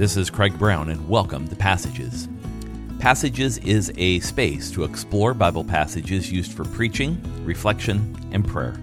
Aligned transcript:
This 0.00 0.16
is 0.16 0.30
Craig 0.30 0.58
Brown, 0.58 0.88
and 0.88 1.06
welcome 1.10 1.46
to 1.46 1.54
Passages. 1.54 2.26
Passages 3.00 3.58
is 3.58 3.92
a 3.98 4.18
space 4.20 4.70
to 4.70 4.84
explore 4.84 5.34
Bible 5.34 5.62
passages 5.62 6.32
used 6.32 6.54
for 6.54 6.64
preaching, 6.64 7.20
reflection, 7.44 8.16
and 8.32 8.48
prayer. 8.48 8.80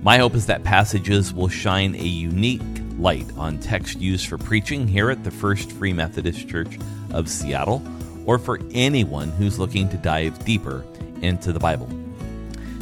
My 0.00 0.16
hope 0.16 0.34
is 0.34 0.46
that 0.46 0.64
Passages 0.64 1.34
will 1.34 1.50
shine 1.50 1.94
a 1.94 1.98
unique 1.98 2.62
light 2.96 3.26
on 3.36 3.58
text 3.58 4.00
used 4.00 4.28
for 4.28 4.38
preaching 4.38 4.88
here 4.88 5.10
at 5.10 5.24
the 5.24 5.30
First 5.30 5.72
Free 5.72 5.92
Methodist 5.92 6.48
Church 6.48 6.78
of 7.12 7.28
Seattle, 7.28 7.82
or 8.24 8.38
for 8.38 8.58
anyone 8.72 9.28
who's 9.32 9.58
looking 9.58 9.90
to 9.90 9.98
dive 9.98 10.42
deeper 10.46 10.86
into 11.20 11.52
the 11.52 11.60
Bible. 11.60 11.90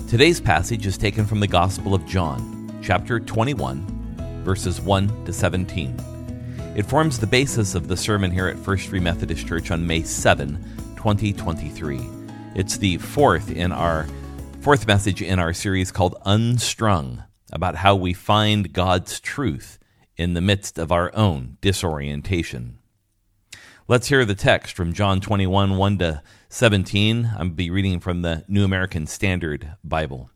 Today's 0.09 0.41
passage 0.41 0.87
is 0.87 0.97
taken 0.97 1.27
from 1.27 1.41
the 1.41 1.49
Gospel 1.49 1.93
of 1.93 2.07
John, 2.07 2.73
chapter 2.85 3.19
21, 3.19 4.45
verses 4.45 4.81
1 4.81 5.25
to 5.25 5.33
17. 5.33 6.14
It 6.75 6.87
forms 6.87 7.21
the 7.21 7.29
basis 7.29 7.77
of 7.77 7.87
the 7.87 7.97
sermon 7.97 8.33
here 8.33 8.49
at 8.49 8.59
First 8.59 8.89
Free 8.89 8.99
Methodist 8.99 9.47
Church 9.47 9.71
on 9.71 9.87
May 9.87 10.03
7, 10.03 10.57
2023. 10.97 12.01
It's 12.57 12.79
the 12.79 12.99
fourth 12.99 13.53
in 13.53 13.71
our 13.71 14.09
fourth 14.61 14.85
message 14.85 15.23
in 15.23 15.39
our 15.39 15.53
series 15.53 15.93
called 15.93 16.17
Unstrung, 16.27 17.23
about 17.53 17.77
how 17.77 17.95
we 17.95 18.13
find 18.13 18.73
God's 18.73 19.21
truth 19.21 19.79
in 20.17 20.35
the 20.35 20.41
midst 20.41 20.77
of 20.77 20.91
our 20.91 21.15
own 21.15 21.59
disorientation. 21.61 22.81
Let's 23.87 24.09
hear 24.09 24.25
the 24.25 24.35
text 24.35 24.75
from 24.75 24.95
John 24.95 25.21
21, 25.21 25.77
1 25.77 25.99
to 25.99 26.23
17. 26.49 27.35
I'm 27.39 27.51
be 27.51 27.71
reading 27.71 28.01
from 28.01 28.23
the 28.23 28.45
New 28.49 28.65
American 28.65 29.07
Standard 29.07 29.77
Bible. 29.85 30.29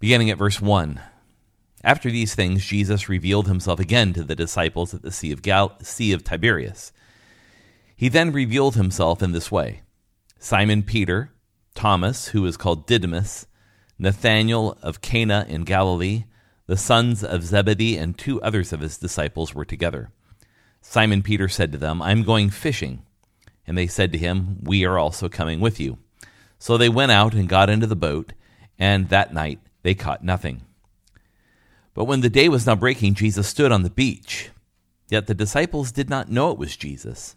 Beginning 0.00 0.30
at 0.30 0.38
verse 0.38 0.62
1. 0.62 0.98
After 1.84 2.10
these 2.10 2.34
things, 2.34 2.64
Jesus 2.64 3.08
revealed 3.08 3.46
himself 3.46 3.78
again 3.78 4.12
to 4.14 4.24
the 4.24 4.34
disciples 4.34 4.92
at 4.94 5.02
the 5.02 5.12
Sea 5.12 5.32
of, 5.32 5.42
Gal- 5.42 5.78
sea 5.82 6.12
of 6.12 6.24
Tiberias. 6.24 6.92
He 7.94 8.08
then 8.08 8.32
revealed 8.32 8.74
himself 8.74 9.22
in 9.22 9.32
this 9.32 9.50
way 9.50 9.82
Simon 10.38 10.82
Peter, 10.82 11.32
Thomas, 11.74 12.28
who 12.28 12.44
is 12.46 12.56
called 12.56 12.86
Didymus, 12.86 13.46
Nathanael 13.98 14.78
of 14.82 15.00
Cana 15.00 15.46
in 15.48 15.64
Galilee, 15.64 16.24
the 16.66 16.76
sons 16.76 17.24
of 17.24 17.42
Zebedee, 17.42 17.96
and 17.96 18.16
two 18.16 18.40
others 18.42 18.72
of 18.72 18.80
his 18.80 18.98
disciples 18.98 19.54
were 19.54 19.64
together. 19.64 20.10
Simon 20.80 21.22
Peter 21.22 21.48
said 21.48 21.72
to 21.72 21.78
them, 21.78 22.00
I 22.00 22.12
am 22.12 22.22
going 22.22 22.50
fishing. 22.50 23.02
And 23.66 23.76
they 23.76 23.86
said 23.86 24.12
to 24.12 24.18
him, 24.18 24.58
We 24.62 24.84
are 24.84 24.98
also 24.98 25.28
coming 25.28 25.60
with 25.60 25.78
you. 25.80 25.98
So 26.58 26.76
they 26.76 26.88
went 26.88 27.12
out 27.12 27.34
and 27.34 27.48
got 27.48 27.70
into 27.70 27.86
the 27.86 27.96
boat, 27.96 28.32
and 28.78 29.08
that 29.08 29.34
night 29.34 29.60
they 29.82 29.94
caught 29.94 30.24
nothing. 30.24 30.62
But 31.98 32.04
when 32.04 32.20
the 32.20 32.30
day 32.30 32.48
was 32.48 32.64
now 32.64 32.76
breaking, 32.76 33.14
Jesus 33.14 33.48
stood 33.48 33.72
on 33.72 33.82
the 33.82 33.90
beach. 33.90 34.50
Yet 35.08 35.26
the 35.26 35.34
disciples 35.34 35.90
did 35.90 36.08
not 36.08 36.30
know 36.30 36.52
it 36.52 36.56
was 36.56 36.76
Jesus. 36.76 37.34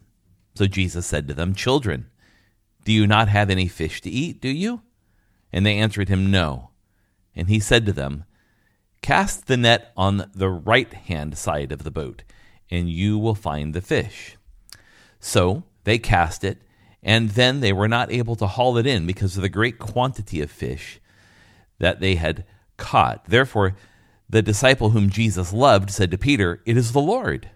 So 0.53 0.67
Jesus 0.67 1.07
said 1.07 1.27
to 1.27 1.33
them, 1.33 1.55
Children, 1.55 2.11
do 2.85 2.91
you 2.91 3.07
not 3.07 3.27
have 3.27 3.49
any 3.49 3.67
fish 3.67 4.01
to 4.01 4.11
eat, 4.11 4.39
do 4.39 4.49
you? 4.49 4.83
And 5.51 5.65
they 5.65 5.79
answered 5.79 6.09
him, 6.09 6.29
No. 6.29 6.69
And 7.35 7.47
he 7.47 7.59
said 7.59 7.87
to 7.87 7.91
them, 7.91 8.25
Cast 9.01 9.47
the 9.47 9.57
net 9.57 9.91
on 9.97 10.29
the 10.35 10.51
right 10.51 10.93
hand 10.93 11.39
side 11.39 11.71
of 11.71 11.81
the 11.81 11.89
boat, 11.89 12.21
and 12.69 12.87
you 12.87 13.17
will 13.17 13.33
find 13.33 13.73
the 13.73 13.81
fish. 13.81 14.37
So 15.19 15.63
they 15.85 15.97
cast 15.97 16.43
it, 16.43 16.61
and 17.01 17.31
then 17.31 17.61
they 17.61 17.73
were 17.73 17.87
not 17.87 18.11
able 18.11 18.35
to 18.35 18.45
haul 18.45 18.77
it 18.77 18.85
in 18.85 19.07
because 19.07 19.35
of 19.37 19.41
the 19.41 19.49
great 19.49 19.79
quantity 19.79 20.39
of 20.39 20.51
fish 20.51 21.01
that 21.79 21.99
they 21.99 22.13
had 22.13 22.45
caught. 22.77 23.25
Therefore, 23.25 23.75
the 24.31 24.41
disciple 24.41 24.91
whom 24.91 25.09
Jesus 25.09 25.51
loved 25.51 25.91
said 25.91 26.09
to 26.11 26.17
Peter, 26.17 26.61
It 26.65 26.77
is 26.77 26.93
the 26.93 27.01
Lord. 27.01 27.51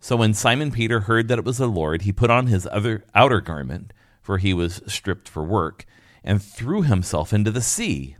So 0.00 0.16
when 0.16 0.34
Simon 0.34 0.72
Peter 0.72 1.00
heard 1.00 1.28
that 1.28 1.38
it 1.38 1.44
was 1.44 1.58
the 1.58 1.68
Lord, 1.68 2.02
he 2.02 2.12
put 2.12 2.28
on 2.28 2.48
his 2.48 2.66
other 2.72 3.04
outer 3.14 3.40
garment, 3.40 3.92
for 4.20 4.38
he 4.38 4.52
was 4.52 4.82
stripped 4.88 5.28
for 5.28 5.44
work, 5.44 5.86
and 6.24 6.42
threw 6.42 6.82
himself 6.82 7.32
into 7.32 7.52
the 7.52 7.62
sea. 7.62 8.16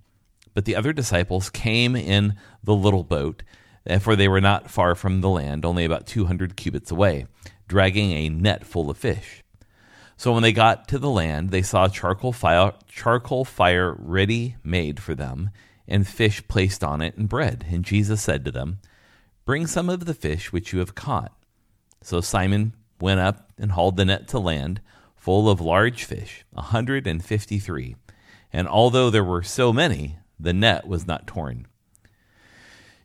But 0.55 0.65
the 0.65 0.77
other 0.77 0.93
disciples 0.93 1.51
came 1.51 1.97
in 1.97 2.37
the 2.63 2.75
little 2.75 3.03
boat, 3.03 3.43
eh, 3.85 3.99
for 3.99 4.15
they 4.15 4.29
were 4.29 4.41
not 4.41 4.71
far 4.71 4.95
from 4.95 5.21
the 5.21 5.29
land, 5.29 5.65
only 5.65 5.85
about 5.85 6.07
two 6.07 6.27
hundred 6.27 6.57
cubits 6.57 6.93
away, 6.93 7.27
dragging 7.67 8.13
a 8.13 8.29
net 8.29 8.65
full 8.65 8.91
of 8.91 8.97
fish. 8.97 9.43
So 10.17 10.33
when 10.33 10.43
they 10.43 10.53
got 10.53 10.87
to 10.89 10.99
the 10.99 11.11
land, 11.11 11.51
they 11.51 11.63
saw 11.63 11.89
charcoal 11.89 12.33
fire, 12.33 12.75
charcoal 12.89 13.45
fire 13.45 13.95
ready 13.99 14.57
made 14.63 15.01
for 15.01 15.17
them, 15.17 15.51
and 15.89 16.07
fish 16.07 16.47
placed 16.47 16.85
on 16.85 17.01
it 17.01 17.17
and 17.17 17.29
bread. 17.29 17.65
And 17.71 17.85
Jesus 17.85 18.23
said 18.23 18.45
to 18.45 18.51
them, 18.51 18.79
Bring 19.45 19.67
some 19.67 19.89
of 19.89 20.05
the 20.05 20.15
fish 20.15 20.53
which 20.53 20.73
you 20.73 20.79
have 20.81 20.95
caught. 20.95 21.33
So 22.03 22.21
Simon 22.21 22.75
went 23.01 23.21
up 23.21 23.51
and 23.59 23.73
hauled 23.73 23.97
the 23.97 24.05
net 24.05 24.29
to 24.29 24.39
land, 24.39 24.81
full 25.17 25.49
of 25.49 25.61
large 25.61 26.05
fish, 26.05 26.45
a 26.55 26.63
hundred 26.63 27.07
and 27.07 27.25
fifty 27.25 27.59
three. 27.59 27.97
And 28.53 28.69
although 28.69 29.11
there 29.11 29.25
were 29.25 29.43
so 29.43 29.73
many, 29.73 30.19
the 30.39 30.53
net 30.53 30.87
was 30.87 31.07
not 31.07 31.27
torn. 31.27 31.67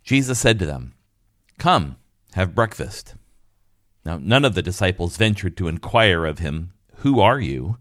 Jesus 0.04 0.38
said 0.40 0.60
to 0.60 0.66
them, 0.66 0.94
Come, 1.58 1.96
have 2.34 2.56
breakfast. 2.56 3.16
Now 4.06 4.20
none 4.22 4.44
of 4.44 4.54
the 4.54 4.62
disciples 4.62 5.18
ventured 5.18 5.56
to 5.58 5.68
inquire 5.68 6.26
of 6.26 6.40
him, 6.40 6.74
Who 6.98 7.20
are 7.20 7.40
you? 7.40 7.78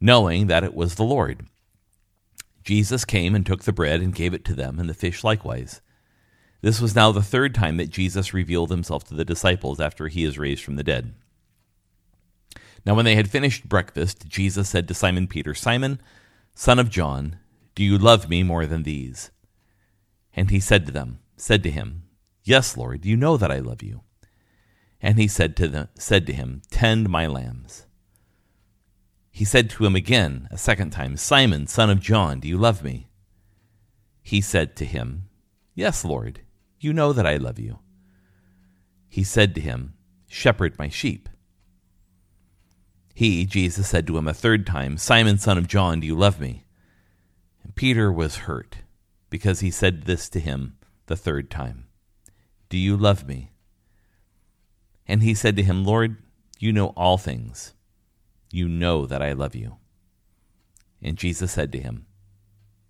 knowing 0.00 0.48
that 0.48 0.64
it 0.64 0.74
was 0.74 0.96
the 0.96 1.04
Lord. 1.04 1.46
Jesus 2.64 3.04
came 3.04 3.34
and 3.34 3.44
took 3.44 3.64
the 3.64 3.72
bread 3.72 4.00
and 4.00 4.14
gave 4.14 4.34
it 4.34 4.44
to 4.46 4.54
them, 4.54 4.78
and 4.78 4.88
the 4.88 4.94
fish 4.94 5.22
likewise. 5.22 5.80
This 6.62 6.80
was 6.80 6.94
now 6.94 7.12
the 7.12 7.22
third 7.22 7.54
time 7.54 7.76
that 7.76 7.90
Jesus 7.90 8.32
revealed 8.32 8.70
himself 8.70 9.04
to 9.04 9.14
the 9.14 9.24
disciples 9.24 9.80
after 9.80 10.08
he 10.08 10.24
is 10.24 10.38
raised 10.38 10.64
from 10.64 10.76
the 10.76 10.82
dead. 10.82 11.14
Now, 12.86 12.94
when 12.94 13.04
they 13.04 13.16
had 13.16 13.30
finished 13.30 13.68
breakfast, 13.68 14.26
Jesus 14.28 14.68
said 14.68 14.88
to 14.88 14.94
Simon 14.94 15.26
Peter, 15.26 15.54
Simon, 15.54 16.00
son 16.54 16.78
of 16.78 16.90
John, 16.90 17.38
do 17.74 17.82
you 17.82 17.98
love 17.98 18.28
me 18.28 18.42
more 18.42 18.66
than 18.66 18.84
these? 18.84 19.30
And 20.34 20.50
he 20.50 20.60
said 20.60 20.86
to 20.86 20.92
them, 20.92 21.18
said 21.36 21.62
to 21.64 21.70
him, 21.70 22.04
Yes, 22.44 22.76
Lord, 22.76 23.04
you 23.04 23.16
know 23.16 23.36
that 23.36 23.50
I 23.50 23.58
love 23.58 23.82
you. 23.82 24.02
And 25.00 25.18
he 25.18 25.28
said 25.28 25.56
to 25.56 25.68
them, 25.68 25.88
said 25.96 26.26
to 26.26 26.32
him, 26.32 26.62
Tend 26.70 27.08
my 27.08 27.26
lambs. 27.26 27.83
He 29.34 29.44
said 29.44 29.68
to 29.70 29.84
him 29.84 29.96
again 29.96 30.46
a 30.52 30.56
second 30.56 30.90
time, 30.90 31.16
Simon, 31.16 31.66
son 31.66 31.90
of 31.90 31.98
John, 31.98 32.38
do 32.38 32.46
you 32.46 32.56
love 32.56 32.84
me? 32.84 33.08
He 34.22 34.40
said 34.40 34.76
to 34.76 34.84
him, 34.84 35.28
Yes, 35.74 36.04
Lord, 36.04 36.42
you 36.78 36.92
know 36.92 37.12
that 37.12 37.26
I 37.26 37.36
love 37.36 37.58
you. 37.58 37.80
He 39.08 39.24
said 39.24 39.56
to 39.56 39.60
him, 39.60 39.94
Shepherd 40.28 40.78
my 40.78 40.88
sheep. 40.88 41.28
He, 43.12 43.44
Jesus, 43.44 43.88
said 43.88 44.06
to 44.06 44.16
him 44.16 44.28
a 44.28 44.34
third 44.34 44.68
time, 44.68 44.96
Simon, 44.98 45.38
son 45.38 45.58
of 45.58 45.66
John, 45.66 45.98
do 45.98 46.06
you 46.06 46.14
love 46.14 46.38
me? 46.38 46.64
And 47.64 47.74
Peter 47.74 48.12
was 48.12 48.36
hurt 48.36 48.76
because 49.30 49.58
he 49.58 49.70
said 49.72 50.04
this 50.04 50.28
to 50.28 50.38
him 50.38 50.76
the 51.06 51.16
third 51.16 51.50
time 51.50 51.88
Do 52.68 52.78
you 52.78 52.96
love 52.96 53.26
me? 53.26 53.50
And 55.08 55.24
he 55.24 55.34
said 55.34 55.56
to 55.56 55.64
him, 55.64 55.84
Lord, 55.84 56.18
you 56.60 56.72
know 56.72 56.90
all 56.90 57.18
things 57.18 57.73
you 58.54 58.68
know 58.68 59.04
that 59.04 59.20
I 59.20 59.32
love 59.32 59.54
you. 59.54 59.76
And 61.02 61.18
Jesus 61.18 61.52
said 61.52 61.72
to 61.72 61.80
him, 61.80 62.06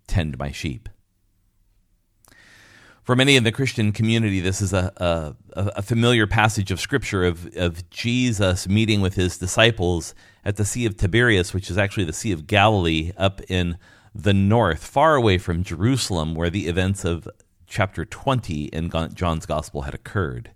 Tend 0.07 0.37
my 0.37 0.51
sheep. 0.51 0.87
For 3.03 3.15
many 3.15 3.35
in 3.35 3.43
the 3.43 3.51
Christian 3.51 3.91
community, 3.91 4.39
this 4.39 4.61
is 4.61 4.73
a, 4.73 4.91
a, 4.97 5.35
a, 5.53 5.81
familiar 5.81 6.25
passage 6.25 6.71
of 6.71 6.79
Scripture 6.79 7.23
of, 7.23 7.55
of 7.55 7.87
Jesus 7.91 8.67
meeting 8.67 8.99
with 8.99 9.13
his 9.13 9.37
disciples 9.37 10.15
at 10.43 10.55
the 10.55 10.65
Sea 10.65 10.87
of 10.87 10.97
Tiberias, 10.97 11.53
which 11.53 11.69
is 11.69 11.77
actually 11.77 12.05
the 12.05 12.13
Sea 12.13 12.31
of 12.31 12.47
Galilee 12.47 13.11
up 13.17 13.41
in 13.47 13.77
the 14.13 14.33
north, 14.33 14.83
far 14.83 15.15
away 15.15 15.37
from 15.37 15.63
Jerusalem, 15.63 16.33
where 16.33 16.49
the 16.49 16.67
events 16.67 17.05
of 17.05 17.27
chapter 17.67 18.05
20 18.05 18.65
in 18.65 18.91
John's 19.13 19.45
Gospel 19.45 19.83
had 19.83 19.93
occurred. 19.93 20.51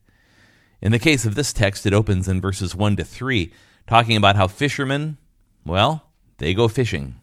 In 0.81 0.91
the 0.91 0.99
case 0.99 1.25
of 1.25 1.35
this 1.35 1.53
text, 1.53 1.85
it 1.85 1.93
opens 1.93 2.27
in 2.27 2.41
verses 2.41 2.75
1 2.75 2.95
to 2.95 3.03
3 3.03 3.51
talking 3.89 4.15
about 4.15 4.35
how 4.35 4.47
fishermen, 4.47 5.17
well, 5.65 6.03
they 6.37 6.53
go 6.53 6.67
fishing. 6.67 7.15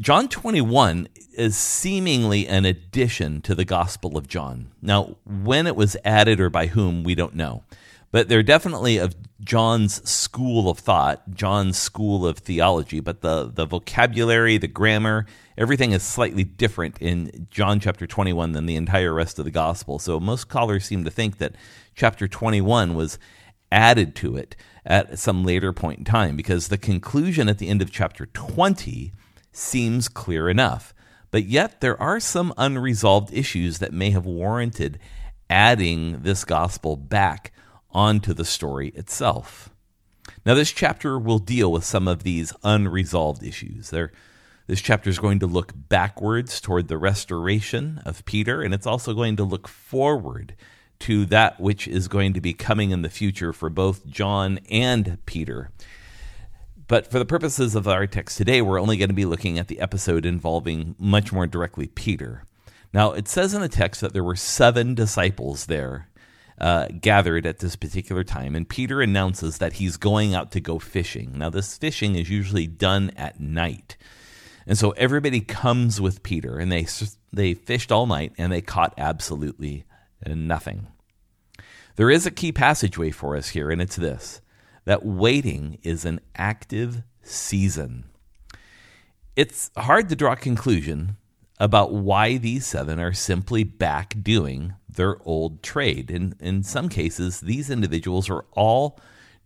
John 0.00 0.28
21 0.28 1.08
is 1.36 1.56
seemingly 1.56 2.46
an 2.46 2.64
addition 2.64 3.42
to 3.42 3.56
the 3.56 3.64
Gospel 3.64 4.16
of 4.16 4.28
John. 4.28 4.70
Now, 4.80 5.16
when 5.24 5.66
it 5.66 5.74
was 5.74 5.96
added 6.04 6.40
or 6.40 6.50
by 6.50 6.66
whom, 6.66 7.02
we 7.02 7.16
don't 7.16 7.34
know. 7.34 7.64
But 8.12 8.28
they're 8.28 8.44
definitely 8.44 8.98
of 8.98 9.16
John's 9.40 10.08
school 10.08 10.70
of 10.70 10.78
thought, 10.78 11.34
John's 11.34 11.76
school 11.76 12.24
of 12.24 12.38
theology. 12.38 13.00
But 13.00 13.20
the, 13.20 13.50
the 13.52 13.66
vocabulary, 13.66 14.56
the 14.56 14.68
grammar, 14.68 15.26
everything 15.58 15.90
is 15.90 16.04
slightly 16.04 16.44
different 16.44 16.96
in 17.00 17.48
John 17.50 17.80
chapter 17.80 18.06
21 18.06 18.52
than 18.52 18.66
the 18.66 18.76
entire 18.76 19.12
rest 19.12 19.40
of 19.40 19.44
the 19.44 19.50
Gospel. 19.50 19.98
So 19.98 20.20
most 20.20 20.42
scholars 20.42 20.84
seem 20.84 21.02
to 21.02 21.10
think 21.10 21.38
that 21.38 21.56
chapter 21.96 22.28
21 22.28 22.94
was 22.94 23.18
added 23.74 24.14
to 24.14 24.36
it 24.36 24.54
at 24.86 25.18
some 25.18 25.44
later 25.44 25.72
point 25.72 25.98
in 25.98 26.04
time 26.04 26.36
because 26.36 26.68
the 26.68 26.78
conclusion 26.78 27.48
at 27.48 27.58
the 27.58 27.68
end 27.68 27.82
of 27.82 27.90
chapter 27.90 28.26
20 28.26 29.12
seems 29.50 30.08
clear 30.08 30.48
enough. 30.48 30.94
But 31.32 31.46
yet, 31.46 31.80
there 31.80 32.00
are 32.00 32.20
some 32.20 32.54
unresolved 32.56 33.34
issues 33.34 33.80
that 33.80 33.92
may 33.92 34.10
have 34.10 34.24
warranted 34.24 35.00
adding 35.50 36.22
this 36.22 36.44
gospel 36.44 36.96
back 36.96 37.52
onto 37.90 38.32
the 38.32 38.44
story 38.44 38.90
itself. 38.90 39.70
Now, 40.46 40.54
this 40.54 40.70
chapter 40.70 41.18
will 41.18 41.40
deal 41.40 41.72
with 41.72 41.84
some 41.84 42.06
of 42.06 42.22
these 42.22 42.52
unresolved 42.62 43.42
issues. 43.42 43.90
There, 43.90 44.12
this 44.68 44.80
chapter 44.80 45.10
is 45.10 45.18
going 45.18 45.40
to 45.40 45.46
look 45.46 45.72
backwards 45.74 46.60
toward 46.60 46.86
the 46.86 46.98
restoration 46.98 48.00
of 48.06 48.24
Peter, 48.24 48.62
and 48.62 48.72
it's 48.72 48.86
also 48.86 49.12
going 49.12 49.36
to 49.36 49.44
look 49.44 49.66
forward 49.66 50.54
to 51.00 51.26
that 51.26 51.60
which 51.60 51.86
is 51.86 52.08
going 52.08 52.32
to 52.32 52.40
be 52.40 52.52
coming 52.52 52.90
in 52.90 53.02
the 53.02 53.10
future 53.10 53.52
for 53.52 53.68
both 53.68 54.06
John 54.06 54.60
and 54.70 55.18
Peter. 55.26 55.70
But 56.86 57.10
for 57.10 57.18
the 57.18 57.24
purposes 57.24 57.74
of 57.74 57.88
our 57.88 58.06
text 58.06 58.36
today, 58.36 58.60
we're 58.60 58.80
only 58.80 58.96
going 58.96 59.08
to 59.08 59.14
be 59.14 59.24
looking 59.24 59.58
at 59.58 59.68
the 59.68 59.80
episode 59.80 60.26
involving 60.26 60.94
much 60.98 61.32
more 61.32 61.46
directly 61.46 61.86
Peter. 61.86 62.44
Now, 62.92 63.12
it 63.12 63.26
says 63.26 63.54
in 63.54 63.62
the 63.62 63.68
text 63.68 64.00
that 64.02 64.12
there 64.12 64.24
were 64.24 64.36
seven 64.36 64.94
disciples 64.94 65.66
there 65.66 66.08
uh, 66.60 66.88
gathered 67.00 67.46
at 67.46 67.58
this 67.58 67.74
particular 67.74 68.22
time, 68.22 68.54
and 68.54 68.68
Peter 68.68 69.00
announces 69.00 69.58
that 69.58 69.74
he's 69.74 69.96
going 69.96 70.34
out 70.34 70.52
to 70.52 70.60
go 70.60 70.78
fishing. 70.78 71.32
Now, 71.36 71.50
this 71.50 71.76
fishing 71.76 72.14
is 72.14 72.30
usually 72.30 72.66
done 72.66 73.10
at 73.16 73.40
night. 73.40 73.96
And 74.66 74.78
so 74.78 74.90
everybody 74.92 75.40
comes 75.40 76.00
with 76.00 76.22
Peter, 76.22 76.58
and 76.58 76.70
they, 76.70 76.86
they 77.32 77.54
fished 77.54 77.90
all 77.90 78.06
night 78.06 78.32
and 78.38 78.52
they 78.52 78.62
caught 78.62 78.94
absolutely 78.96 79.84
nothing. 80.28 80.88
There 81.96 82.10
is 82.10 82.26
a 82.26 82.30
key 82.30 82.52
passageway 82.52 83.10
for 83.10 83.36
us 83.36 83.50
here, 83.50 83.70
and 83.70 83.80
it's 83.80 83.96
this 83.96 84.40
that 84.84 85.04
waiting 85.04 85.78
is 85.82 86.04
an 86.04 86.20
active 86.36 87.02
season. 87.22 88.04
It's 89.34 89.70
hard 89.76 90.08
to 90.10 90.16
draw 90.16 90.32
a 90.32 90.36
conclusion 90.36 91.16
about 91.58 91.92
why 91.92 92.36
these 92.36 92.66
seven 92.66 93.00
are 93.00 93.12
simply 93.12 93.64
back 93.64 94.14
doing 94.22 94.74
their 94.88 95.16
old 95.26 95.62
trade. 95.62 96.10
And 96.10 96.34
in 96.40 96.62
some 96.62 96.88
cases, 96.88 97.40
these 97.40 97.70
individuals 97.70 98.28
are 98.28 98.44
all 98.52 98.98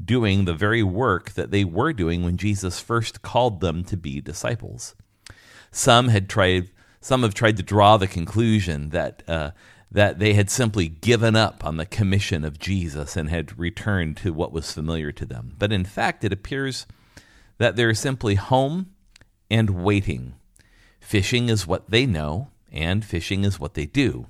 doing 0.02 0.44
the 0.44 0.54
very 0.54 0.82
work 0.82 1.32
that 1.32 1.50
they 1.50 1.64
were 1.64 1.92
doing 1.92 2.24
when 2.24 2.36
Jesus 2.36 2.80
first 2.80 3.22
called 3.22 3.60
them 3.60 3.84
to 3.84 3.96
be 3.96 4.20
disciples. 4.20 4.94
Some 5.70 6.08
had 6.08 6.28
tried, 6.28 6.70
some 7.00 7.22
have 7.22 7.34
tried 7.34 7.56
to 7.56 7.62
draw 7.62 7.96
the 7.96 8.06
conclusion 8.06 8.90
that 8.90 9.22
uh, 9.28 9.50
that 9.90 10.18
they 10.18 10.34
had 10.34 10.50
simply 10.50 10.88
given 10.88 11.34
up 11.34 11.64
on 11.64 11.76
the 11.76 11.86
commission 11.86 12.44
of 12.44 12.58
Jesus 12.58 13.16
and 13.16 13.30
had 13.30 13.58
returned 13.58 14.16
to 14.18 14.32
what 14.32 14.52
was 14.52 14.72
familiar 14.72 15.12
to 15.12 15.24
them. 15.24 15.54
But 15.58 15.72
in 15.72 15.84
fact, 15.84 16.24
it 16.24 16.32
appears 16.32 16.86
that 17.56 17.76
they're 17.76 17.94
simply 17.94 18.34
home 18.34 18.90
and 19.50 19.70
waiting. 19.70 20.34
Fishing 21.00 21.48
is 21.48 21.66
what 21.66 21.90
they 21.90 22.04
know, 22.04 22.48
and 22.70 23.04
fishing 23.04 23.44
is 23.44 23.58
what 23.58 23.74
they 23.74 23.86
do. 23.86 24.26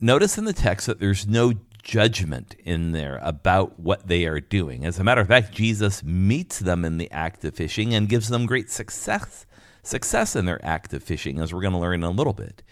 Notice 0.00 0.36
in 0.36 0.46
the 0.46 0.52
text 0.52 0.86
that 0.86 0.98
there's 0.98 1.26
no 1.26 1.52
judgment 1.82 2.56
in 2.64 2.92
there 2.92 3.20
about 3.22 3.78
what 3.78 4.08
they 4.08 4.26
are 4.26 4.40
doing. 4.40 4.84
As 4.84 4.98
a 4.98 5.04
matter 5.04 5.20
of 5.20 5.28
fact, 5.28 5.52
Jesus 5.52 6.02
meets 6.02 6.58
them 6.58 6.84
in 6.84 6.98
the 6.98 7.10
act 7.10 7.44
of 7.44 7.54
fishing 7.54 7.94
and 7.94 8.08
gives 8.08 8.28
them 8.28 8.46
great 8.46 8.70
success 8.70 9.46
success 9.82 10.36
in 10.36 10.44
their 10.44 10.62
act 10.64 10.92
of 10.92 11.02
fishing, 11.02 11.38
as 11.38 11.54
we're 11.54 11.62
going 11.62 11.72
to 11.72 11.78
learn 11.78 12.02
in 12.02 12.02
a 12.02 12.10
little 12.10 12.34
bit. 12.34 12.62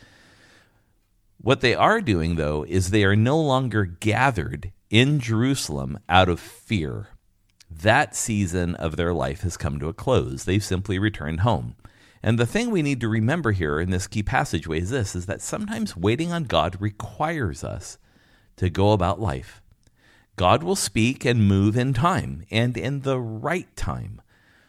What 1.41 1.61
they 1.61 1.75
are 1.75 2.01
doing, 2.01 2.37
though, 2.37 2.65
is 2.65 2.91
they 2.91 3.05
are 3.05 3.17
no 3.17 3.41
longer 3.41 3.85
gathered 3.85 4.73
in 4.91 5.21
Jerusalem 5.21 5.99
out 6.09 6.29
of 6.29 6.41
fear. 6.41 7.09
That 7.71 8.17
season 8.17 8.75
of 8.75 8.97
their 8.97 9.15
life 9.15 9.43
has 9.43 9.57
come 9.57 9.79
to 9.79 9.89
a 9.89 9.93
close. 9.93 10.45
They've 10.45 10.65
simply 10.65 10.99
returned 10.99 11.41
home. 11.41 11.77
And 12.23 12.39
the 12.39 12.47
thing 12.47 12.71
we 12.71 12.83
need 12.83 13.01
to 13.03 13.09
remember 13.09 13.53
here 13.53 13.79
in 13.79 13.91
this 13.91 14.09
key 14.09 14.23
passageway 14.23 14.81
is 14.81 14.91
this 14.91 15.15
is 15.15 15.27
that 15.27 15.41
sometimes 15.41 15.97
waiting 15.97 16.33
on 16.33 16.45
God 16.45 16.77
requires 16.81 17.63
us 17.63 17.99
to 18.57 18.69
go 18.69 18.93
about 18.93 19.21
life. 19.21 19.63
God 20.35 20.63
will 20.63 20.77
speak 20.77 21.25
and 21.25 21.47
move 21.47 21.77
in 21.77 21.93
time 21.93 22.45
and 22.51 22.77
in 22.77 23.03
the 23.03 23.21
right 23.21 23.75
time. 23.77 24.21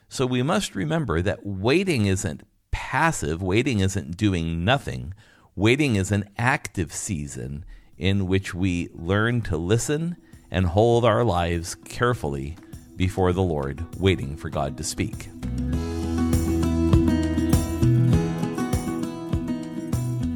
So 0.08 0.26
we 0.26 0.44
must 0.44 0.76
remember 0.76 1.22
that 1.22 1.46
waiting 1.46 2.06
isn't 2.06 2.44
passive, 2.72 3.42
waiting 3.42 3.80
isn't 3.80 4.18
doing 4.18 4.64
nothing. 4.64 5.14
Waiting 5.60 5.98
is 5.98 6.10
an 6.14 6.24
active 6.38 6.94
season 6.94 7.66
in 7.98 8.28
which 8.28 8.54
we 8.54 8.88
learn 8.94 9.42
to 9.42 9.58
listen 9.58 10.16
and 10.50 10.66
hold 10.66 11.04
our 11.04 11.26
lives 11.26 11.76
carefully 11.76 12.56
before 12.96 13.34
the 13.34 13.42
Lord, 13.42 13.84
waiting 14.00 14.38
for 14.38 14.48
God 14.50 14.78
to 14.78 14.86
speak. 14.86 15.28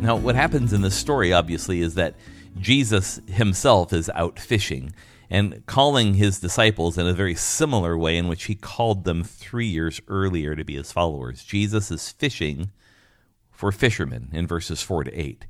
Now, 0.02 0.18
what 0.18 0.36
happens 0.36 0.74
in 0.74 0.82
this 0.82 0.96
story, 0.96 1.32
obviously, 1.32 1.80
is 1.80 1.96
that 1.96 2.16
Jesus 2.60 3.22
himself 3.28 3.94
is 3.94 4.10
out 4.10 4.38
fishing 4.38 4.94
and 5.30 5.66
calling 5.66 6.16
his 6.16 6.42
disciples 6.42 6.98
in 6.98 7.08
a 7.08 7.14
very 7.14 7.36
similar 7.36 7.98
way 7.98 8.18
in 8.18 8.28
which 8.28 8.44
he 8.44 8.56
called 8.56 9.06
them 9.06 9.24
three 9.24 9.68
years 9.68 10.02
earlier 10.10 10.54
to 10.54 10.66
be 10.66 10.76
his 10.76 10.92
followers. 10.92 11.46
Jesus 11.46 11.92
is 11.92 12.10
fishing 12.12 12.72
for 13.64 13.72
fishermen 13.72 14.28
in 14.34 14.46
verses 14.46 14.82
4 14.82 15.06
to 15.06 15.18
8. 15.18 15.46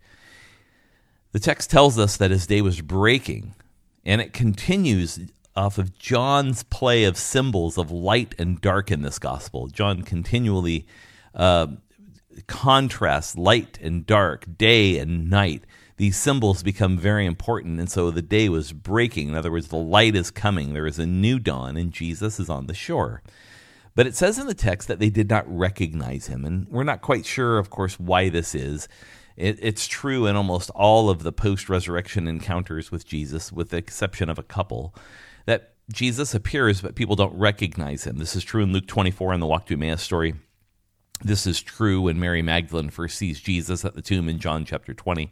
The 1.31 1.39
text 1.39 1.71
tells 1.71 1.97
us 1.97 2.15
that 2.17 2.29
his 2.29 2.45
day 2.45 2.61
was 2.61 2.79
breaking, 2.79 3.55
and 4.05 4.21
it 4.21 4.33
continues 4.33 5.19
off 5.55 5.79
of 5.79 5.97
John's 5.97 6.61
play 6.61 7.05
of 7.05 7.17
symbols 7.17 7.75
of 7.75 7.89
light 7.89 8.35
and 8.37 8.61
dark 8.61 8.91
in 8.91 9.01
this 9.01 9.17
gospel. 9.17 9.65
John 9.65 10.03
continually 10.03 10.85
uh, 11.33 11.69
contrasts 12.45 13.35
light 13.35 13.79
and 13.81 14.05
dark, 14.05 14.45
day 14.59 14.99
and 14.99 15.27
night. 15.27 15.63
These 15.97 16.15
symbols 16.15 16.61
become 16.61 16.99
very 16.99 17.25
important, 17.25 17.79
and 17.79 17.89
so 17.89 18.11
the 18.11 18.21
day 18.21 18.47
was 18.47 18.73
breaking. 18.73 19.29
In 19.29 19.33
other 19.33 19.51
words, 19.51 19.69
the 19.69 19.77
light 19.77 20.15
is 20.15 20.29
coming. 20.29 20.73
There 20.73 20.85
is 20.85 20.99
a 20.99 21.07
new 21.07 21.39
dawn, 21.39 21.77
and 21.77 21.91
Jesus 21.91 22.39
is 22.39 22.47
on 22.47 22.67
the 22.67 22.75
shore. 22.75 23.23
But 23.95 24.07
it 24.07 24.15
says 24.15 24.39
in 24.39 24.47
the 24.47 24.53
text 24.53 24.87
that 24.87 24.99
they 24.99 25.09
did 25.09 25.29
not 25.29 25.45
recognize 25.47 26.27
him. 26.27 26.45
And 26.45 26.67
we're 26.69 26.83
not 26.83 27.01
quite 27.01 27.25
sure, 27.25 27.57
of 27.57 27.69
course, 27.69 27.99
why 27.99 28.29
this 28.29 28.55
is. 28.55 28.87
It, 29.35 29.57
it's 29.61 29.87
true 29.87 30.25
in 30.25 30.35
almost 30.35 30.69
all 30.71 31.09
of 31.09 31.23
the 31.23 31.31
post 31.31 31.69
resurrection 31.69 32.27
encounters 32.27 32.91
with 32.91 33.05
Jesus, 33.05 33.51
with 33.51 33.69
the 33.69 33.77
exception 33.77 34.29
of 34.29 34.39
a 34.39 34.43
couple, 34.43 34.95
that 35.45 35.73
Jesus 35.91 36.33
appears, 36.33 36.81
but 36.81 36.95
people 36.95 37.15
don't 37.15 37.37
recognize 37.37 38.05
him. 38.05 38.17
This 38.17 38.35
is 38.35 38.43
true 38.43 38.63
in 38.63 38.73
Luke 38.73 38.87
24 38.87 39.33
in 39.33 39.39
the 39.39 39.47
Walk 39.47 39.65
to 39.67 39.73
Emmaus 39.73 40.01
story. 40.01 40.35
This 41.23 41.45
is 41.45 41.61
true 41.61 42.01
when 42.01 42.19
Mary 42.19 42.41
Magdalene 42.41 42.89
first 42.89 43.17
sees 43.17 43.39
Jesus 43.39 43.85
at 43.85 43.95
the 43.95 44.01
tomb 44.01 44.27
in 44.27 44.39
John 44.39 44.65
chapter 44.65 44.93
20. 44.93 45.31